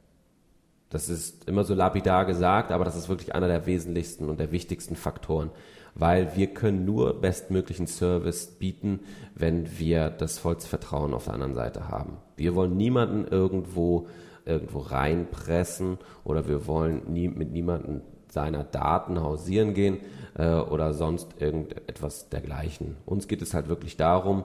[0.91, 4.53] Das ist immer so lapidar gesagt, aber das ist wirklich einer der wesentlichsten und der
[4.53, 5.51] wichtigsten Faktoren,
[5.97, 9.01] weil wir können nur bestmöglichen Service bieten,
[9.35, 12.19] wenn wir das vollste Vertrauen auf der anderen Seite haben.
[12.37, 14.07] Wir wollen niemanden irgendwo
[14.47, 18.03] irgendwo reinpressen oder wir wollen nie, mit niemandem
[18.35, 20.01] seiner Daten hausieren gehen,
[20.37, 22.97] äh, oder sonst irgendetwas dergleichen.
[23.07, 24.45] Uns geht es halt wirklich darum,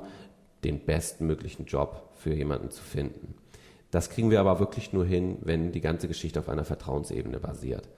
[0.64, 3.36] den bestmöglichen Job für jemanden zu finden.
[3.92, 7.90] Das kriegen wir aber wirklich nur hin, wenn die ganze Geschichte auf einer Vertrauensebene basiert.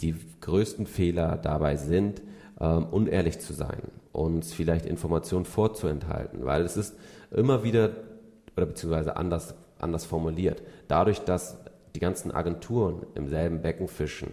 [0.00, 2.22] Die größten Fehler dabei sind,
[2.60, 3.82] ähm, unehrlich zu sein,
[4.12, 6.94] uns vielleicht Informationen vorzuenthalten, weil es ist
[7.30, 7.90] immer wieder
[8.56, 10.62] oder beziehungsweise anders, anders formuliert.
[10.88, 11.58] Dadurch, dass
[11.94, 14.32] die ganzen Agenturen im selben Becken fischen,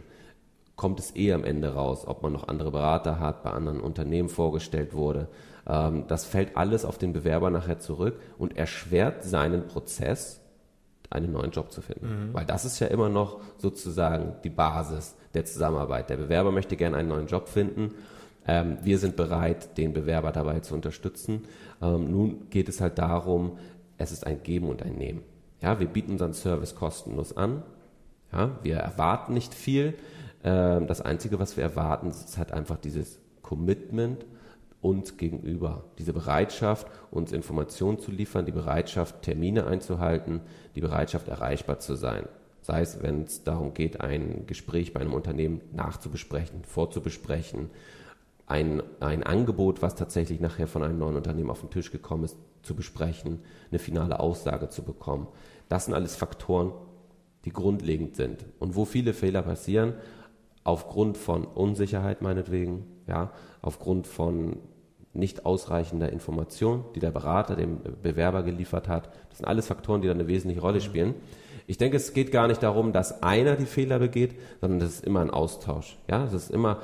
[0.78, 4.30] kommt es eh am Ende raus, ob man noch andere Berater hat, bei anderen Unternehmen
[4.30, 5.28] vorgestellt wurde.
[5.68, 10.40] Ähm, das fällt alles auf den Bewerber nachher zurück und erschwert seinen Prozess,
[11.10, 12.30] einen neuen Job zu finden.
[12.30, 12.34] Mhm.
[12.34, 16.10] Weil das ist ja immer noch sozusagen die Basis der Zusammenarbeit.
[16.10, 17.96] Der Bewerber möchte gerne einen neuen Job finden.
[18.48, 21.46] Ähm, wir sind bereit, den Bewerber dabei zu unterstützen.
[21.82, 23.58] Ähm, nun geht es halt darum,
[23.98, 25.24] es ist ein Geben und ein Nehmen.
[25.62, 27.64] Ja, wir bieten unseren Service kostenlos an.
[28.32, 29.96] Ja, wir erwarten nicht viel.
[30.48, 34.26] Ähm, das Einzige, was wir erwarten, ist halt einfach dieses Commitment
[34.80, 40.40] uns gegenüber, diese Bereitschaft, uns Informationen zu liefern, die Bereitschaft, Termine einzuhalten,
[40.76, 42.30] die Bereitschaft, erreichbar zu sein.
[42.62, 47.70] Sei es, wenn es darum geht, ein Gespräch bei einem Unternehmen nachzubesprechen, vorzubesprechen,
[48.46, 52.38] ein, ein Angebot, was tatsächlich nachher von einem neuen Unternehmen auf den Tisch gekommen ist,
[52.62, 53.40] zu besprechen,
[53.70, 55.28] eine finale Aussage zu bekommen.
[55.68, 56.72] Das sind alles Faktoren,
[57.44, 58.46] die grundlegend sind.
[58.60, 59.96] Und wo viele Fehler passieren,
[60.68, 64.58] aufgrund von Unsicherheit meinetwegen, ja, aufgrund von
[65.14, 69.10] nicht ausreichender Information, die der Berater dem Bewerber geliefert hat.
[69.30, 71.16] Das sind alles Faktoren, die da eine wesentliche Rolle spielen.
[71.68, 75.06] Ich denke, es geht gar nicht darum, dass einer die Fehler begeht, sondern das ist
[75.06, 75.98] immer ein Austausch.
[76.10, 76.82] Ja, es ist immer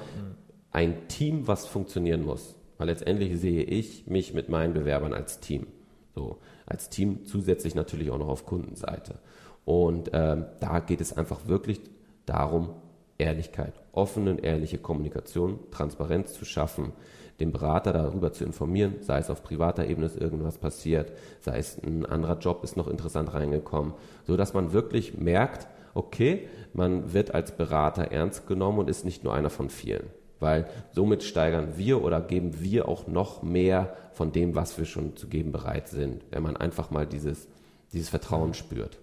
[0.72, 2.56] ein Team, was funktionieren muss.
[2.78, 5.68] Weil letztendlich sehe ich mich mit meinen Bewerbern als Team.
[6.16, 6.40] So.
[6.66, 9.20] als Team, zusätzlich natürlich auch noch auf Kundenseite.
[9.66, 11.82] Und ähm, da geht es einfach wirklich
[12.26, 12.70] darum,
[13.18, 16.94] Ehrlichkeit, offene und ehrliche Kommunikation, Transparenz zu schaffen,
[17.40, 21.78] den Berater darüber zu informieren, sei es auf privater Ebene ist irgendwas passiert, sei es
[21.84, 23.94] ein anderer Job ist noch interessant reingekommen,
[24.26, 29.24] so dass man wirklich merkt, okay, man wird als Berater ernst genommen und ist nicht
[29.24, 30.08] nur einer von vielen,
[30.40, 35.16] weil somit steigern wir oder geben wir auch noch mehr von dem, was wir schon
[35.16, 37.48] zu geben bereit sind, wenn man einfach mal dieses,
[37.92, 39.00] dieses Vertrauen spürt.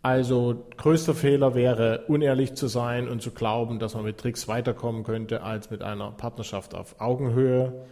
[0.00, 5.02] Also größter Fehler wäre, unehrlich zu sein und zu glauben, dass man mit Tricks weiterkommen
[5.02, 7.86] könnte als mit einer Partnerschaft auf Augenhöhe.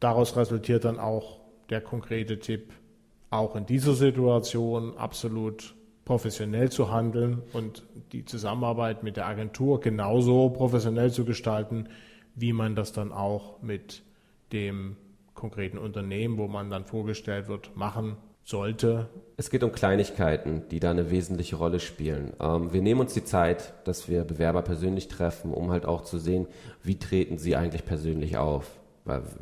[0.00, 2.72] Daraus resultiert dann auch der konkrete Tipp,
[3.30, 5.74] auch in dieser Situation absolut
[6.04, 7.82] professionell zu handeln und
[8.12, 11.88] die Zusammenarbeit mit der Agentur genauso professionell zu gestalten,
[12.34, 14.02] wie man das dann auch mit
[14.52, 14.96] dem
[15.34, 19.08] konkreten Unternehmen, wo man dann vorgestellt wird, machen sollte.
[19.36, 22.34] Es geht um Kleinigkeiten, die da eine wesentliche Rolle spielen.
[22.40, 26.18] Ähm, wir nehmen uns die Zeit, dass wir Bewerber persönlich treffen, um halt auch zu
[26.18, 26.46] sehen,
[26.82, 28.70] wie treten sie eigentlich persönlich auf.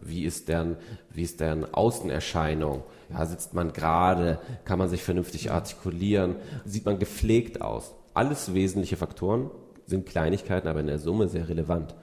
[0.01, 0.77] Wie ist deren,
[1.11, 2.83] wie ist deren Außenerscheinung?
[3.11, 4.41] Ja, sitzt man gerade?
[4.65, 6.35] Kann man sich vernünftig artikulieren?
[6.65, 7.95] Sieht man gepflegt aus?
[8.13, 9.51] Alles wesentliche Faktoren
[9.87, 11.95] sind Kleinigkeiten, aber in der Summe sehr relevant.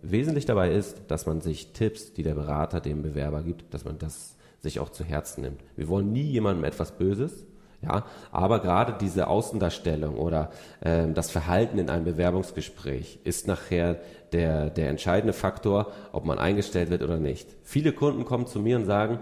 [0.00, 3.98] Wesentlich dabei ist, dass man sich Tipps, die der Berater dem Bewerber gibt, dass man
[3.98, 5.60] das sich auch zu Herzen nimmt.
[5.76, 7.46] Wir wollen nie jemandem etwas Böses,
[7.80, 10.50] ja, aber gerade diese Außendarstellung oder
[10.80, 14.00] äh, das Verhalten in einem Bewerbungsgespräch ist nachher
[14.32, 17.48] der, der entscheidende Faktor, ob man eingestellt wird oder nicht.
[17.62, 19.20] Viele Kunden kommen zu mir und sagen,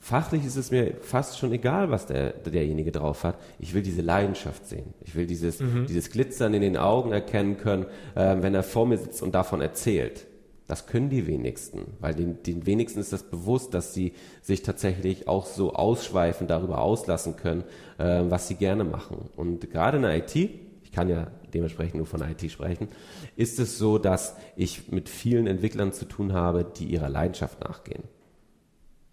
[0.00, 3.38] fachlich ist es mir fast schon egal, was der, derjenige drauf hat.
[3.60, 4.92] Ich will diese Leidenschaft sehen.
[5.00, 5.86] Ich will dieses, mhm.
[5.86, 9.60] dieses Glitzern in den Augen erkennen können, äh, wenn er vor mir sitzt und davon
[9.60, 10.26] erzählt.
[10.66, 15.28] Das können die wenigsten, weil den, den wenigsten ist das bewusst, dass sie sich tatsächlich
[15.28, 17.64] auch so ausschweifen, darüber auslassen können,
[17.98, 19.28] äh, was sie gerne machen.
[19.36, 22.88] Und gerade in der IT, ich kann ja dementsprechend nur von IT sprechen,
[23.36, 28.04] ist es so, dass ich mit vielen Entwicklern zu tun habe, die ihrer Leidenschaft nachgehen.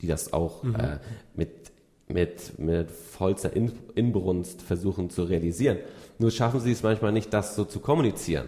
[0.01, 0.75] Die das auch mhm.
[0.75, 0.99] äh,
[1.35, 1.71] mit,
[2.07, 5.79] mit, mit vollster In Inbrunst versuchen zu realisieren.
[6.17, 8.47] Nur schaffen sie es manchmal nicht, das so zu kommunizieren.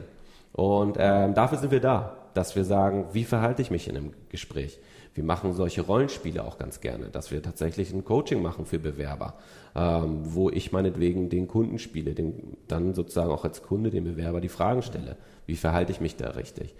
[0.54, 4.14] Und ähm, dafür sind wir da dass wir sagen, wie verhalte ich mich in einem
[4.30, 4.80] Gespräch?
[5.14, 9.36] Wir machen solche Rollenspiele auch ganz gerne, dass wir tatsächlich ein Coaching machen für Bewerber,
[9.76, 14.42] ähm, wo ich meinetwegen den Kunden spiele, den, dann sozusagen auch als Kunde dem Bewerber
[14.42, 15.18] die Fragen stelle.
[15.46, 16.74] Wie verhalte ich mich da richtig?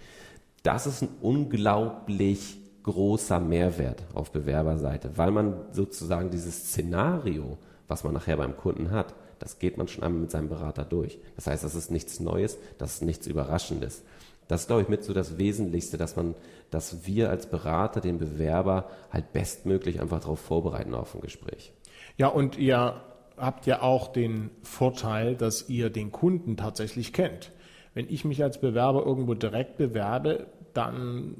[0.64, 8.14] Das ist ein unglaublich großer Mehrwert auf Bewerberseite, weil man sozusagen dieses Szenario, was man
[8.14, 11.18] nachher beim Kunden hat, das geht man schon einmal mit seinem Berater durch.
[11.36, 14.02] Das heißt, das ist nichts Neues, das ist nichts Überraschendes.
[14.48, 16.34] Das ist, glaube ich, mit so das Wesentlichste, dass man,
[16.70, 21.72] dass wir als Berater den Bewerber halt bestmöglich einfach darauf vorbereiten auf ein Gespräch.
[22.16, 23.00] Ja, und ihr
[23.36, 27.52] habt ja auch den Vorteil, dass ihr den Kunden tatsächlich kennt.
[27.94, 31.36] Wenn ich mich als Bewerber irgendwo direkt bewerbe, dann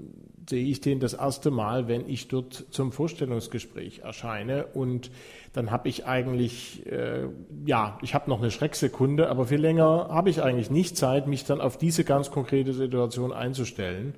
[0.49, 5.11] sehe ich den das erste Mal, wenn ich dort zum Vorstellungsgespräch erscheine und
[5.53, 7.29] dann habe ich eigentlich, äh,
[7.65, 11.45] ja, ich habe noch eine Schrecksekunde, aber viel länger habe ich eigentlich nicht Zeit, mich
[11.45, 14.15] dann auf diese ganz konkrete Situation einzustellen.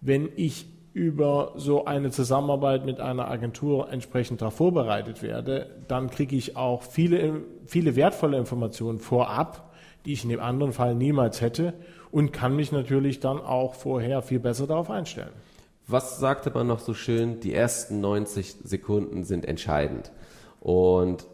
[0.00, 6.36] Wenn ich über so eine Zusammenarbeit mit einer Agentur entsprechend darauf vorbereitet werde, dann kriege
[6.36, 9.72] ich auch viele, viele wertvolle Informationen vorab,
[10.04, 11.74] die ich in dem anderen Fall niemals hätte
[12.10, 15.32] und kann mich natürlich dann auch vorher viel besser darauf einstellen.
[15.90, 17.40] Was sagte man noch so schön?
[17.40, 20.12] Die ersten 90 Sekunden sind entscheidend.
[20.60, 21.26] Und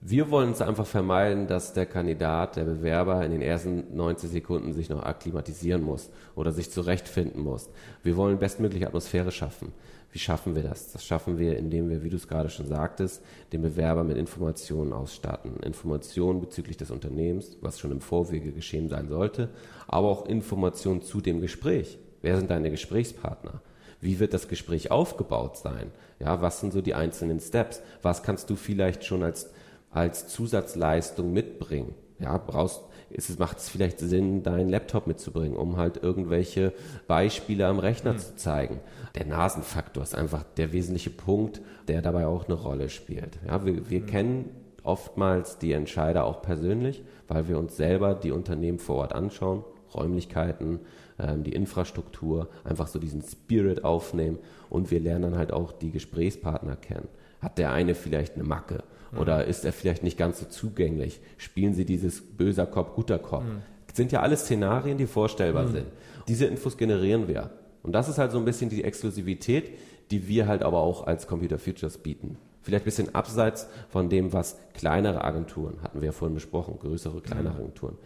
[0.00, 4.72] wir wollen es einfach vermeiden, dass der Kandidat, der Bewerber in den ersten 90 Sekunden
[4.72, 7.68] sich noch akklimatisieren muss oder sich zurechtfinden muss.
[8.02, 9.74] Wir wollen bestmögliche Atmosphäre schaffen.
[10.12, 10.92] Wie schaffen wir das?
[10.92, 13.22] Das schaffen wir, indem wir, wie du es gerade schon sagtest,
[13.52, 15.58] den Bewerber mit Informationen ausstatten.
[15.62, 19.50] Informationen bezüglich des Unternehmens, was schon im Vorwege geschehen sein sollte,
[19.86, 21.98] aber auch Informationen zu dem Gespräch.
[22.22, 23.60] Wer sind deine Gesprächspartner?
[24.00, 25.90] Wie wird das Gespräch aufgebaut sein?
[26.18, 27.82] Ja, was sind so die einzelnen Steps?
[28.02, 29.50] Was kannst du vielleicht schon als,
[29.90, 31.94] als Zusatzleistung mitbringen?
[32.18, 36.72] Ja, brauchst, ist es, macht es vielleicht Sinn, deinen Laptop mitzubringen, um halt irgendwelche
[37.08, 38.18] Beispiele am Rechner mhm.
[38.18, 38.80] zu zeigen.
[39.14, 43.38] Der Nasenfaktor ist einfach der wesentliche Punkt, der dabei auch eine Rolle spielt.
[43.46, 44.06] Ja, wir, wir mhm.
[44.06, 44.50] kennen
[44.82, 50.80] oftmals die Entscheider auch persönlich, weil wir uns selber die Unternehmen vor Ort anschauen, Räumlichkeiten,
[51.20, 55.90] ähm, die Infrastruktur, einfach so diesen Spirit aufnehmen und wir lernen dann halt auch die
[55.90, 57.08] Gesprächspartner kennen.
[57.40, 58.84] Hat der eine vielleicht eine Macke
[59.16, 59.50] oder mhm.
[59.50, 61.20] ist er vielleicht nicht ganz so zugänglich?
[61.36, 63.44] Spielen sie dieses böser Kopf, guter Kopf?
[63.44, 63.62] Mhm.
[63.86, 65.72] Das sind ja alles Szenarien, die vorstellbar mhm.
[65.72, 65.86] sind.
[66.28, 67.50] Diese Infos generieren wir.
[67.82, 69.72] Und das ist halt so ein bisschen die Exklusivität,
[70.10, 72.36] die wir halt aber auch als Computer Futures bieten.
[72.62, 77.20] Vielleicht ein bisschen abseits von dem, was kleinere Agenturen, hatten wir ja vorhin besprochen, größere,
[77.20, 77.60] kleinere mhm.
[77.60, 77.98] Agenturen.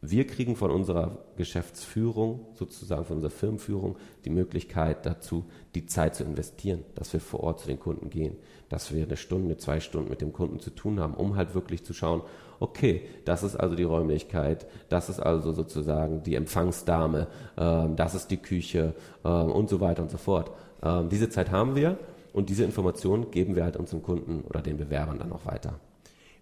[0.00, 5.44] Wir kriegen von unserer Geschäftsführung, sozusagen von unserer Firmenführung, die Möglichkeit dazu,
[5.74, 8.36] die Zeit zu investieren, dass wir vor Ort zu den Kunden gehen,
[8.68, 11.84] dass wir eine Stunde, zwei Stunden mit dem Kunden zu tun haben, um halt wirklich
[11.84, 12.22] zu schauen,
[12.60, 17.26] okay, das ist also die Räumlichkeit, das ist also sozusagen die Empfangsdame,
[17.56, 18.94] äh, das ist die Küche
[19.24, 20.52] äh, und so weiter und so fort.
[20.80, 21.98] Äh, diese Zeit haben wir
[22.32, 25.80] und diese Informationen geben wir halt unseren Kunden oder den Bewerbern dann auch weiter.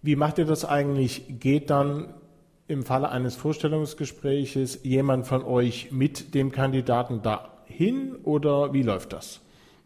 [0.02, 1.40] Wie macht ihr das eigentlich?
[1.40, 2.12] Geht dann
[2.68, 9.40] im Falle eines Vorstellungsgespräches jemand von euch mit dem Kandidaten dahin oder wie läuft das?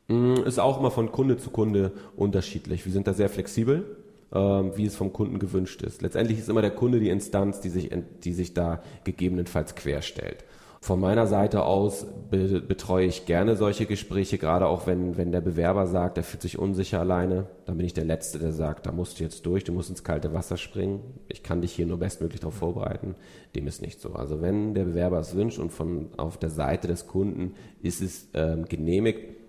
[0.08, 2.84] Mm, ist auch immer von Kunde zu Kunde unterschiedlich.
[2.84, 3.96] Wir sind da sehr flexibel,
[4.32, 6.02] ähm, wie es vom Kunden gewünscht ist.
[6.02, 7.90] Letztendlich ist immer der Kunde die Instanz, die sich,
[8.24, 10.44] die sich da gegebenenfalls querstellt.
[10.82, 15.42] Von meiner Seite aus be betreue ich gerne solche Gespräche, gerade auch wenn, wenn der
[15.42, 17.48] Bewerber sagt, er fühlt sich unsicher alleine.
[17.66, 20.04] Dann bin ich der Letzte, der sagt, da musst du jetzt durch, du musst ins
[20.04, 21.02] kalte Wasser springen.
[21.28, 23.14] Ich kann dich hier nur bestmöglich darauf vorbereiten.
[23.54, 24.14] Dem ist nicht so.
[24.14, 28.28] Also wenn der Bewerber es wünscht und von auf der Seite des Kunden ist es
[28.32, 29.39] ähm, genehmigt,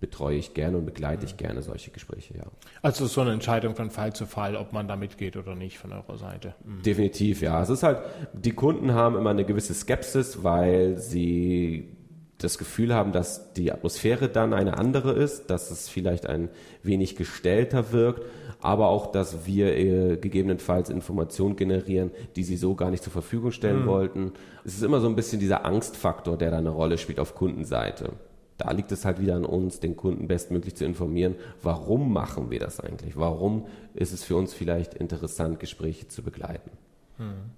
[0.00, 2.44] betreue ich gerne und begleite ich gerne solche Gespräche, ja.
[2.82, 5.92] Also so eine Entscheidung von Fall zu Fall, ob man da mitgeht oder nicht von
[5.92, 6.54] eurer Seite.
[6.64, 6.82] Mhm.
[6.82, 7.62] Definitiv, ja.
[7.62, 7.98] Es ist halt,
[8.32, 11.96] die Kunden haben immer eine gewisse Skepsis, weil sie
[12.38, 16.48] das Gefühl haben, dass die Atmosphäre dann eine andere ist, dass es vielleicht ein
[16.82, 18.24] wenig gestellter wirkt,
[18.62, 23.52] aber auch, dass wir äh, gegebenenfalls Informationen generieren, die sie so gar nicht zur Verfügung
[23.52, 23.86] stellen mhm.
[23.86, 24.32] wollten.
[24.64, 28.12] Es ist immer so ein bisschen dieser Angstfaktor, der da eine Rolle spielt auf Kundenseite.
[28.60, 32.58] Da liegt es halt wieder an uns, den Kunden bestmöglich zu informieren, warum machen wir
[32.58, 33.16] das eigentlich?
[33.16, 36.70] Warum ist es für uns vielleicht interessant, Gespräche zu begleiten?
[37.16, 37.52] Hm.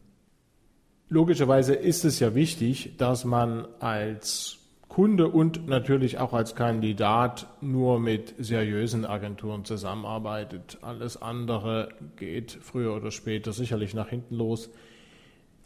[1.09, 7.99] Logischerweise ist es ja wichtig, dass man als Kunde und natürlich auch als Kandidat nur
[7.99, 10.79] mit seriösen Agenturen zusammenarbeitet.
[10.83, 14.71] Alles andere geht früher oder später sicherlich nach hinten los.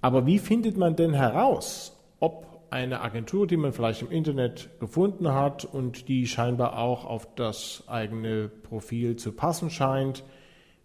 [0.00, 5.32] Aber wie findet man denn heraus, ob eine Agentur, die man vielleicht im Internet gefunden
[5.32, 10.24] hat und die scheinbar auch auf das eigene Profil zu passen scheint.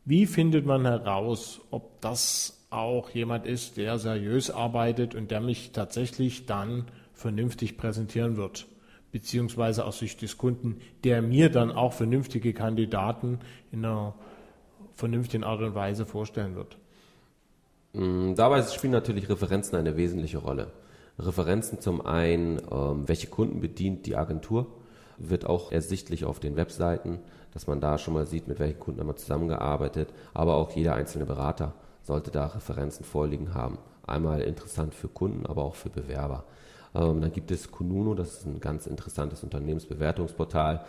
[0.05, 5.71] Wie findet man heraus, ob das auch jemand ist, der seriös arbeitet und der mich
[5.71, 8.67] tatsächlich dann vernünftig präsentieren wird?
[9.11, 13.39] Beziehungsweise aus Sicht des Kunden, der mir dann auch vernünftige Kandidaten
[13.71, 14.15] in einer
[14.93, 16.77] vernünftigen Art und Weise vorstellen wird.
[17.93, 20.71] Mm, dabei spielen natürlich Referenzen eine wesentliche Rolle.
[21.19, 24.67] Referenzen zum einen, ähm, welche Kunden bedient die Agentur,
[25.17, 27.19] wird auch ersichtlich auf den Webseiten,
[27.53, 31.25] dass man da schon mal sieht, mit welchen Kunden man zusammengearbeitet, aber auch jeder einzelne
[31.25, 33.77] Berater sollte da Referenzen vorliegen haben.
[34.07, 36.45] Einmal interessant für Kunden, aber auch für Bewerber.
[36.95, 40.83] Ähm, dann gibt es Kununo, das ist ein ganz interessantes Unternehmensbewertungsportal,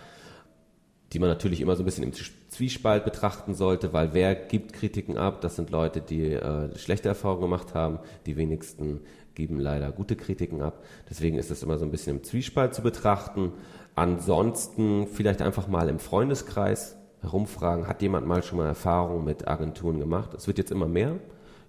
[1.12, 5.18] die man natürlich immer so ein bisschen im Zwiespalt betrachten sollte, weil wer gibt Kritiken
[5.18, 5.42] ab?
[5.42, 7.98] Das sind Leute, die äh, schlechte Erfahrungen gemacht haben.
[8.24, 9.00] Die wenigsten
[9.34, 10.84] geben leider gute Kritiken ab.
[11.08, 13.52] Deswegen ist es immer so ein bisschen im Zwiespalt zu betrachten.
[13.94, 19.98] Ansonsten vielleicht einfach mal im Freundeskreis herumfragen, hat jemand mal schon mal Erfahrungen mit Agenturen
[19.98, 20.34] gemacht?
[20.34, 21.16] Es wird jetzt immer mehr.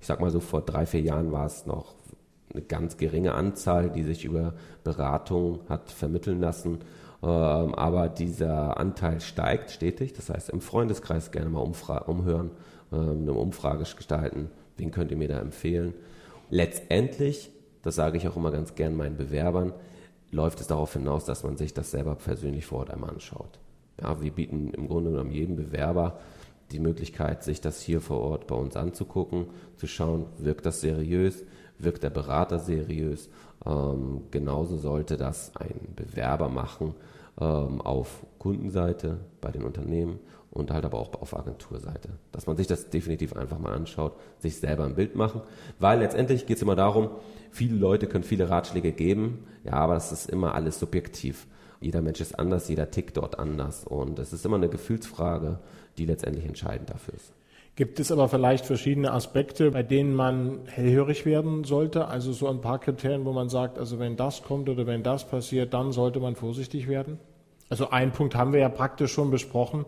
[0.01, 1.95] Ich sag mal so, vor drei, vier Jahren war es noch
[2.53, 4.53] eine ganz geringe Anzahl, die sich über
[4.83, 6.79] Beratung hat vermitteln lassen.
[7.21, 10.13] Ähm, aber dieser Anteil steigt stetig.
[10.13, 12.51] Das heißt, im Freundeskreis gerne mal umhören,
[12.91, 14.49] ähm, eine Umfrage gestalten.
[14.77, 15.93] Wen könnt ihr mir da empfehlen?
[16.49, 17.51] Letztendlich,
[17.83, 19.73] das sage ich auch immer ganz gern meinen Bewerbern,
[20.31, 23.59] läuft es darauf hinaus, dass man sich das selber persönlich vor Ort einmal anschaut.
[24.01, 26.19] Ja, wir bieten im Grunde genommen jedem Bewerber
[26.71, 31.43] die Möglichkeit, sich das hier vor Ort bei uns anzugucken, zu schauen, wirkt das seriös,
[31.77, 33.29] wirkt der Berater seriös.
[33.65, 36.95] Ähm, genauso sollte das ein Bewerber machen
[37.39, 40.19] ähm, auf Kundenseite bei den Unternehmen
[40.53, 42.09] und halt aber auch auf Agenturseite.
[42.31, 45.41] Dass man sich das definitiv einfach mal anschaut, sich selber ein Bild machen,
[45.79, 47.09] weil letztendlich geht es immer darum,
[47.51, 51.47] viele Leute können viele Ratschläge geben, ja, aber das ist immer alles subjektiv.
[51.81, 55.59] Jeder Mensch ist anders, jeder tickt dort anders und es ist immer eine Gefühlsfrage,
[55.97, 57.33] die letztendlich entscheidend dafür ist.
[57.75, 62.07] Gibt es aber vielleicht verschiedene Aspekte, bei denen man hellhörig werden sollte?
[62.07, 65.27] Also so ein paar Kriterien, wo man sagt, also wenn das kommt oder wenn das
[65.27, 67.17] passiert, dann sollte man vorsichtig werden?
[67.69, 69.85] Also einen Punkt haben wir ja praktisch schon besprochen.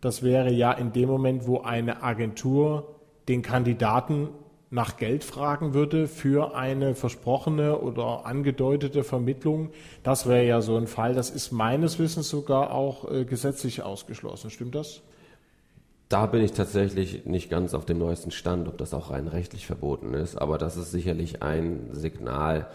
[0.00, 2.96] Das wäre ja in dem Moment, wo eine Agentur
[3.28, 4.28] den Kandidaten
[4.70, 9.70] nach Geld fragen würde für eine versprochene oder angedeutete Vermittlung.
[10.02, 11.14] Das wäre ja so ein Fall.
[11.14, 14.50] Das ist meines Wissens sogar auch äh, gesetzlich ausgeschlossen.
[14.50, 15.02] Stimmt das?
[16.08, 19.66] Da bin ich tatsächlich nicht ganz auf dem neuesten Stand, ob das auch rein rechtlich
[19.66, 22.68] verboten ist, aber das ist sicherlich ein Signal,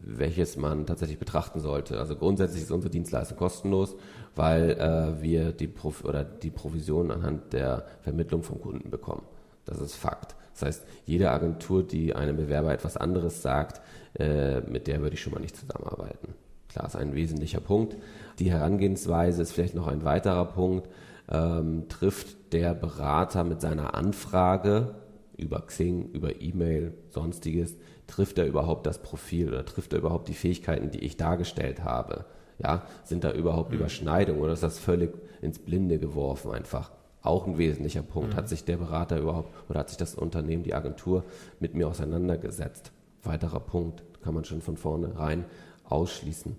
[0.00, 1.98] welches man tatsächlich betrachten sollte.
[1.98, 3.96] Also grundsätzlich ist unsere Dienstleistung kostenlos,
[4.36, 9.22] weil äh, wir die, Prof oder die Provision anhand der Vermittlung vom Kunden bekommen.
[9.64, 10.36] Das ist Fakt.
[10.52, 13.80] Das heißt, jede Agentur, die einem Bewerber etwas anderes sagt,
[14.18, 16.34] äh, mit der würde ich schon mal nicht zusammenarbeiten.
[16.68, 17.96] Klar, ist ein wesentlicher Punkt.
[18.38, 20.88] Die Herangehensweise ist vielleicht noch ein weiterer Punkt.
[21.30, 24.94] Ähm, trifft der Berater mit seiner Anfrage
[25.36, 27.76] über Xing, über E-Mail, sonstiges,
[28.06, 32.26] trifft er überhaupt das Profil oder trifft er überhaupt die Fähigkeiten, die ich dargestellt habe?
[32.60, 33.78] Ja, sind da überhaupt mhm.
[33.78, 36.92] Überschneidungen oder ist das völlig ins Blinde geworfen einfach?
[37.22, 38.34] Auch ein wesentlicher Punkt.
[38.34, 38.36] Mhm.
[38.36, 41.24] Hat sich der Berater überhaupt oder hat sich das Unternehmen, die Agentur
[41.58, 42.92] mit mir auseinandergesetzt?
[43.24, 45.44] Weiterer Punkt, kann man schon von vornherein
[45.88, 46.54] ausschließen.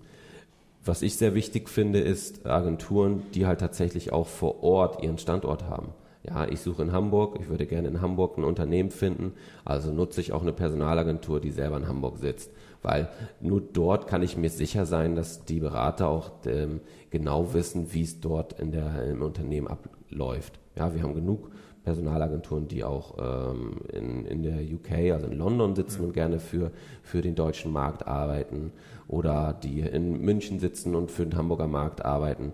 [0.86, 5.64] Was ich sehr wichtig finde, ist Agenturen, die halt tatsächlich auch vor Ort ihren Standort
[5.64, 5.88] haben.
[6.22, 9.32] Ja, ich suche in Hamburg, ich würde gerne in Hamburg ein Unternehmen finden,
[9.64, 13.08] also nutze ich auch eine Personalagentur, die selber in Hamburg sitzt, weil
[13.40, 16.80] nur dort kann ich mir sicher sein, dass die Berater auch ähm,
[17.10, 20.60] genau wissen, wie es dort in der, im Unternehmen abläuft.
[20.76, 21.50] Ja, wir haben genug
[21.86, 26.72] Personalagenturen, die auch ähm, in, in der UK, also in London sitzen und gerne für,
[27.04, 28.72] für den deutschen Markt arbeiten
[29.06, 32.52] oder die in München sitzen und für den Hamburger Markt arbeiten.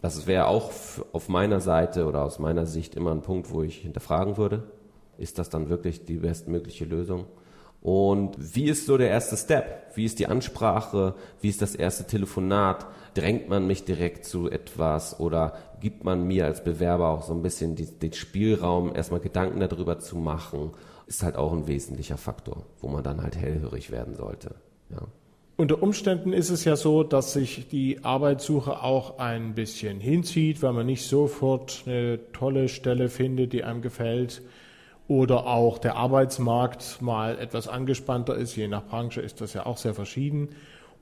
[0.00, 0.72] Das wäre auch
[1.12, 4.64] auf meiner Seite oder aus meiner Sicht immer ein Punkt, wo ich hinterfragen würde.
[5.16, 7.26] Ist das dann wirklich die bestmögliche Lösung?
[7.82, 9.90] Und wie ist so der erste Step?
[9.94, 11.14] Wie ist die Ansprache?
[11.40, 12.86] Wie ist das erste Telefonat?
[13.14, 17.42] Drängt man mich direkt zu etwas oder gibt man mir als Bewerber auch so ein
[17.42, 20.70] bisschen die, den Spielraum, erstmal Gedanken darüber zu machen?
[21.08, 24.54] Ist halt auch ein wesentlicher Faktor, wo man dann halt hellhörig werden sollte.
[24.90, 25.02] Ja.
[25.56, 30.72] Unter Umständen ist es ja so, dass sich die Arbeitssuche auch ein bisschen hinzieht, weil
[30.72, 34.40] man nicht sofort eine tolle Stelle findet, die einem gefällt
[35.08, 38.56] oder auch der Arbeitsmarkt mal etwas angespannter ist.
[38.56, 40.50] Je nach Branche ist das ja auch sehr verschieden.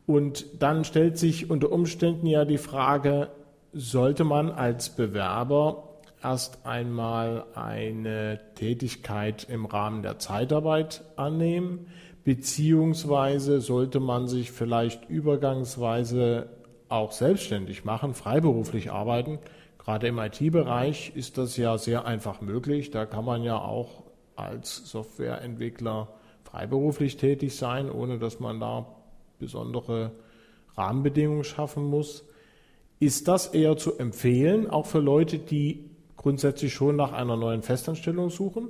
[0.06, 3.28] Und dann stellt sich unter Umständen ja die Frage,
[3.72, 5.90] sollte man als Bewerber
[6.22, 11.86] erst einmal eine Tätigkeit im Rahmen der Zeitarbeit annehmen,
[12.24, 16.50] beziehungsweise sollte man sich vielleicht übergangsweise
[16.88, 19.38] auch selbstständig machen, freiberuflich arbeiten.
[19.90, 22.92] Gerade im IT-Bereich ist das ja sehr einfach möglich.
[22.92, 24.04] Da kann man ja auch
[24.36, 26.06] als Softwareentwickler
[26.44, 28.86] freiberuflich tätig sein, ohne dass man da
[29.40, 30.12] besondere
[30.76, 32.24] Rahmenbedingungen schaffen muss.
[33.00, 38.30] Ist das eher zu empfehlen, auch für Leute, die grundsätzlich schon nach einer neuen Festanstellung
[38.30, 38.68] suchen?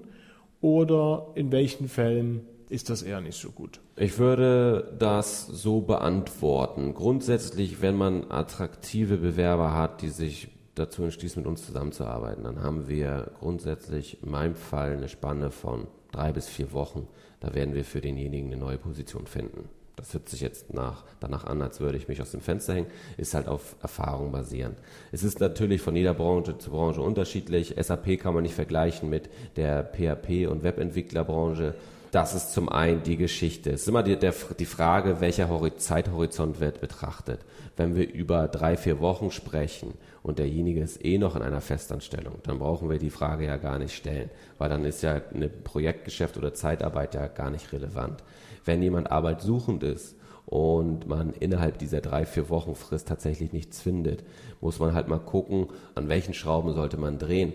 [0.63, 3.83] Oder in welchen Fällen ist das eher nicht so gut?
[3.97, 6.95] Ich würde das so beantworten.
[6.95, 10.49] Grundsätzlich, wenn man attraktive Bewerber hat, die sich
[10.81, 15.87] dazu entschließen, mit uns zusammenzuarbeiten, dann haben wir grundsätzlich in meinem Fall eine Spanne von
[16.13, 17.07] drei bis vier Wochen.
[17.41, 19.69] Da werden wir für denjenigen eine neue Position finden.
[19.97, 22.87] Das hört sich jetzt nach, danach an, als würde ich mich aus dem Fenster hängen,
[23.19, 24.79] ist halt auf Erfahrung basierend.
[25.13, 27.75] Es ist natürlich von jeder Branche zu Branche unterschiedlich.
[27.79, 31.75] SAP kann man nicht vergleichen mit der PHP- und Webentwicklerbranche.
[32.11, 33.71] Das ist zum einen die Geschichte.
[33.71, 37.41] Es ist immer die, der, die Frage, welcher Zeithorizont wird betrachtet.
[37.77, 39.95] Wenn wir über drei, vier Wochen sprechen
[40.25, 43.79] und derjenige ist eh noch in einer Festanstellung, dann brauchen wir die Frage ja gar
[43.79, 48.25] nicht stellen, weil dann ist ja ein Projektgeschäft oder Zeitarbeit ja gar nicht relevant.
[48.65, 54.25] Wenn jemand arbeitssuchend ist und man innerhalb dieser drei, vier Wochen Frist tatsächlich nichts findet,
[54.61, 57.53] muss man halt mal gucken, an welchen Schrauben sollte man drehen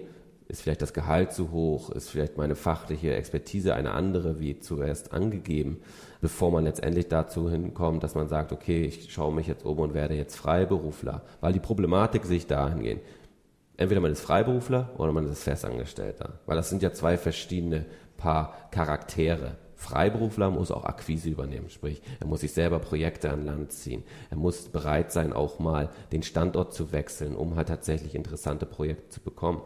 [0.48, 1.90] ist vielleicht das Gehalt zu hoch?
[1.90, 5.82] Ist vielleicht meine fachliche Expertise eine andere, wie zuerst angegeben,
[6.22, 9.94] bevor man letztendlich dazu hinkommt, dass man sagt, okay, ich schaue mich jetzt um und
[9.94, 13.02] werde jetzt Freiberufler, weil die Problematik sich dahin geht.
[13.78, 17.86] Entweder man ist Freiberufler oder man ist Festangestellter, weil das sind ja zwei verschiedene
[18.18, 19.58] Paar Charaktere.
[19.76, 24.04] Freiberufler muss auch Akquise übernehmen, sprich, er muss sich selber Projekte an Land ziehen.
[24.30, 29.10] Er muss bereit sein, auch mal den Standort zu wechseln, um halt tatsächlich interessante Projekte
[29.10, 29.62] zu bekommen.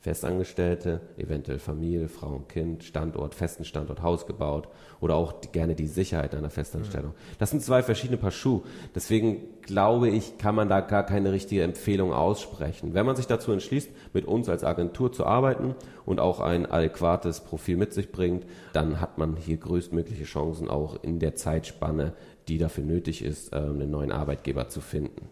[0.00, 5.74] Festangestellte, eventuell Familie, Frau und Kind, Standort, festen Standort, Haus gebaut oder auch die, gerne
[5.74, 7.12] die Sicherheit einer Festanstellung.
[7.38, 8.62] Das sind zwei verschiedene Paar Schuhe.
[8.94, 12.94] Deswegen glaube ich, kann man da gar keine richtige Empfehlung aussprechen.
[12.94, 15.74] Wenn man sich dazu entschließt, mit uns als Agentur zu arbeiten
[16.06, 21.02] und auch ein adäquates Profil mit sich bringt, dann hat man hier größtmögliche Chancen auch
[21.02, 22.14] in der Zeitspanne,
[22.48, 25.28] die dafür nötig ist, ähm, einen neuen Arbeitgeber zu finden.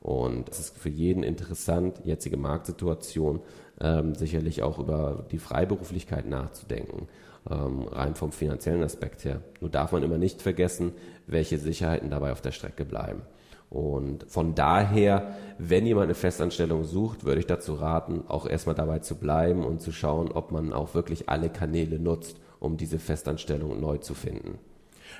[0.00, 3.40] Und es ist für jeden interessant, jetzige Marktsituation,
[3.80, 7.08] ähm, sicherlich auch über die Freiberuflichkeit nachzudenken,
[7.50, 9.40] ähm, rein vom finanziellen Aspekt her.
[9.60, 10.92] Nur darf man immer nicht vergessen,
[11.26, 13.22] welche Sicherheiten dabei auf der Strecke bleiben.
[13.70, 18.98] Und von daher, wenn jemand eine Festanstellung sucht, würde ich dazu raten, auch erstmal dabei
[18.98, 23.80] zu bleiben und zu schauen, ob man auch wirklich alle Kanäle nutzt, um diese Festanstellung
[23.80, 24.58] neu zu finden.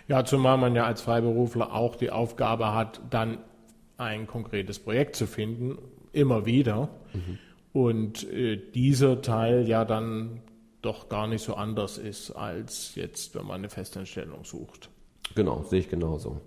[0.08, 3.38] Ja, zumal man ja als Freiberufler auch die Aufgabe hat, dann
[3.96, 5.78] ein konkretes Projekt zu finden,
[6.12, 6.88] immer wieder.
[7.12, 7.38] Mhm.
[7.72, 10.40] Und äh, dieser Teil ja dann
[10.82, 14.88] doch gar nicht so anders ist, als jetzt, wenn man eine Festanstellung sucht.
[15.34, 16.40] Genau, sehe ich genauso.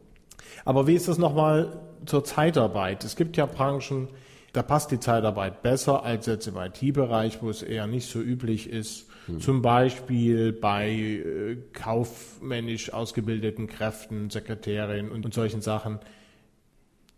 [0.65, 3.03] Aber wie ist das nochmal zur Zeitarbeit?
[3.03, 4.09] Es gibt ja Branchen,
[4.51, 8.69] da passt die Zeitarbeit besser als jetzt im IT-Bereich, wo es eher nicht so üblich
[8.69, 9.07] ist.
[9.27, 9.39] Hm.
[9.39, 15.99] Zum Beispiel bei äh, kaufmännisch ausgebildeten Kräften, Sekretärinnen und, und solchen Sachen.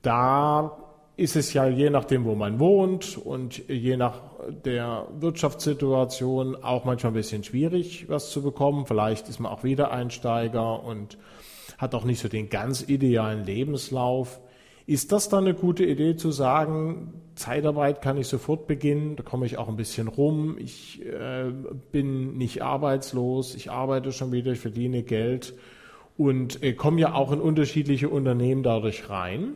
[0.02, 0.85] Da
[1.18, 4.22] ist es ja je nachdem, wo man wohnt und je nach
[4.66, 8.86] der Wirtschaftssituation auch manchmal ein bisschen schwierig, was zu bekommen.
[8.86, 11.18] Vielleicht ist man auch Wiedereinsteiger und
[11.78, 14.42] hat auch nicht so den ganz idealen Lebenslauf.
[14.88, 19.46] Ist das dann eine gute Idee zu sagen, Zeitarbeit kann ich sofort beginnen, da komme
[19.46, 21.52] ich auch ein bisschen rum, ich äh,
[21.92, 25.54] bin nicht arbeitslos, ich arbeite schon wieder, ich verdiene Geld
[26.18, 29.54] und äh, komme ja auch in unterschiedliche Unternehmen dadurch rein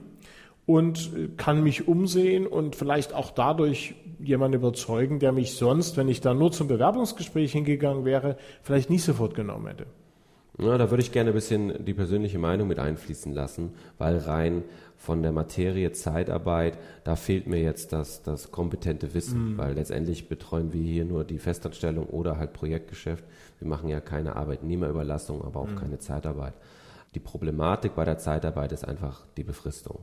[0.70, 6.22] und kann mich umsehen und vielleicht auch dadurch jemanden überzeugen, der mich sonst, wenn ich
[6.22, 9.88] da nur zum Bewerbungsgespräch hingegangen wäre, vielleicht nicht sofort genommen hätte.
[10.60, 14.64] Ja, da würde ich gerne ein bisschen die persönliche Meinung mit einfließen lassen, weil rein
[14.96, 19.58] von der Materie Zeitarbeit, da fehlt mir jetzt das, das kompetente Wissen, mhm.
[19.58, 23.24] weil letztendlich betreuen wir hier nur die Festanstellung oder halt Projektgeschäft.
[23.58, 25.78] Wir machen ja keine Arbeitnehmerüberlassung, aber auch mhm.
[25.78, 26.54] keine Zeitarbeit.
[27.16, 30.02] Die Problematik bei der Zeitarbeit ist einfach die Befristung.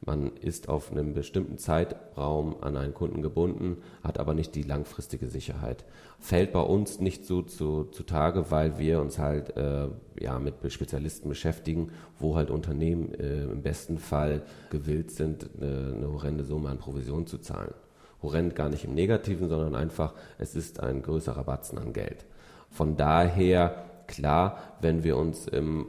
[0.00, 5.28] Man ist auf einem bestimmten Zeitraum an einen Kunden gebunden, hat aber nicht die langfristige
[5.28, 5.84] Sicherheit.
[6.20, 9.88] Fällt bei uns nicht so zu, zutage, weil wir uns halt äh,
[10.20, 16.12] ja, mit Spezialisten beschäftigen, wo halt Unternehmen äh, im besten Fall gewillt sind, eine, eine
[16.12, 17.74] horrende Summe an Provision zu zahlen.
[18.22, 22.24] Horrend gar nicht im Negativen, sondern einfach, es ist ein größerer Batzen an Geld.
[22.70, 25.86] Von daher, klar, wenn wir uns im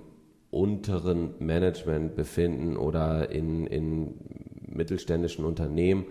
[0.52, 4.14] unteren Management befinden oder in, in
[4.68, 6.06] mittelständischen Unternehmen,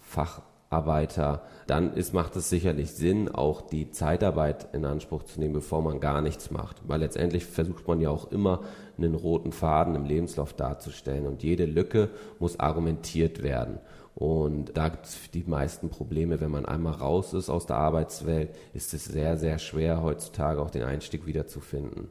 [0.00, 5.82] Facharbeiter, dann ist, macht es sicherlich Sinn, auch die Zeitarbeit in Anspruch zu nehmen, bevor
[5.82, 6.76] man gar nichts macht.
[6.86, 8.62] Weil letztendlich versucht man ja auch immer
[8.96, 13.78] einen roten Faden im Lebenslauf darzustellen und jede Lücke muss argumentiert werden.
[14.14, 16.40] Und da gibt es die meisten Probleme.
[16.40, 20.70] Wenn man einmal raus ist aus der Arbeitswelt, ist es sehr, sehr schwer heutzutage auch
[20.70, 22.08] den Einstieg wiederzufinden.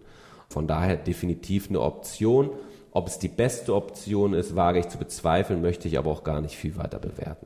[0.49, 2.49] Von daher definitiv eine Option.
[2.91, 6.41] Ob es die beste Option ist, wage ich zu bezweifeln, möchte ich aber auch gar
[6.41, 7.45] nicht viel weiter bewerten.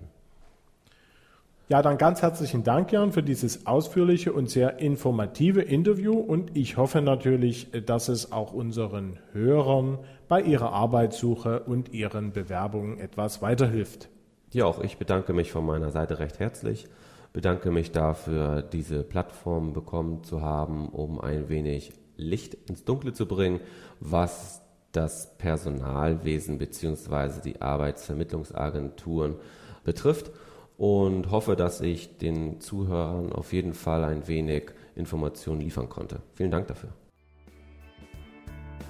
[1.70, 6.78] Ja, dann ganz herzlichen Dank, Jan, für dieses ausführliche und sehr informative Interview und ich
[6.78, 14.10] hoffe natürlich, dass es auch unseren Hörern bei ihrer Arbeitssuche und ihren Bewerbungen etwas weiterhilft.
[14.51, 16.86] Ja, auch ich bedanke mich von meiner Seite recht herzlich,
[17.32, 23.26] bedanke mich dafür, diese Plattform bekommen zu haben, um ein wenig Licht ins Dunkle zu
[23.26, 23.59] bringen,
[23.99, 24.61] was
[24.93, 27.41] das Personalwesen bzw.
[27.43, 29.36] die Arbeitsvermittlungsagenturen
[29.84, 30.32] betrifft
[30.78, 36.22] und hoffe, dass ich den Zuhörern auf jeden Fall ein wenig Informationen liefern konnte.
[36.34, 36.89] Vielen Dank dafür.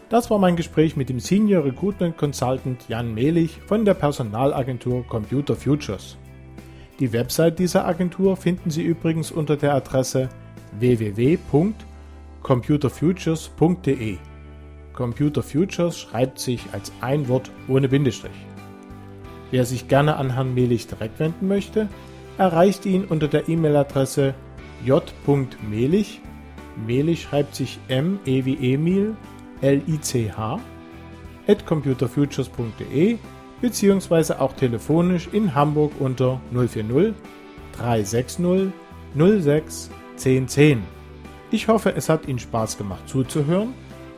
[0.09, 5.55] Das war mein Gespräch mit dem Senior Recruitment Consultant Jan Mehlich von der Personalagentur Computer
[5.55, 6.17] Futures.
[6.99, 10.29] Die Website dieser Agentur finden Sie übrigens unter der Adresse
[10.77, 11.92] www.computerfutures.com
[12.43, 14.17] computerfutures.de.
[14.93, 18.31] Computer Futures schreibt sich als ein Wort ohne Bindestrich.
[19.49, 21.87] Wer sich gerne an Herrn Mehlich direkt wenden möchte,
[22.37, 24.35] erreicht ihn unter der E-Mail-Adresse
[24.85, 26.21] j.mehlich,
[26.87, 29.15] Mehlich schreibt sich M E wie Emil,
[29.61, 30.59] L I C H,
[31.47, 33.17] at computerfutures.de
[33.61, 37.13] beziehungsweise auch telefonisch in Hamburg unter 040
[37.77, 38.73] 360
[39.15, 41.02] 06 1010.
[41.53, 43.75] Ich hoffe, es hat Ihnen Spaß gemacht zuzuhören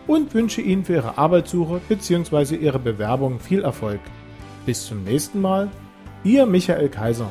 [0.07, 2.55] und wünsche Ihnen für Ihre Arbeitssuche bzw.
[2.55, 3.99] Ihre Bewerbung viel Erfolg.
[4.65, 5.69] Bis zum nächsten Mal,
[6.23, 7.27] Ihr Michael Kaiser.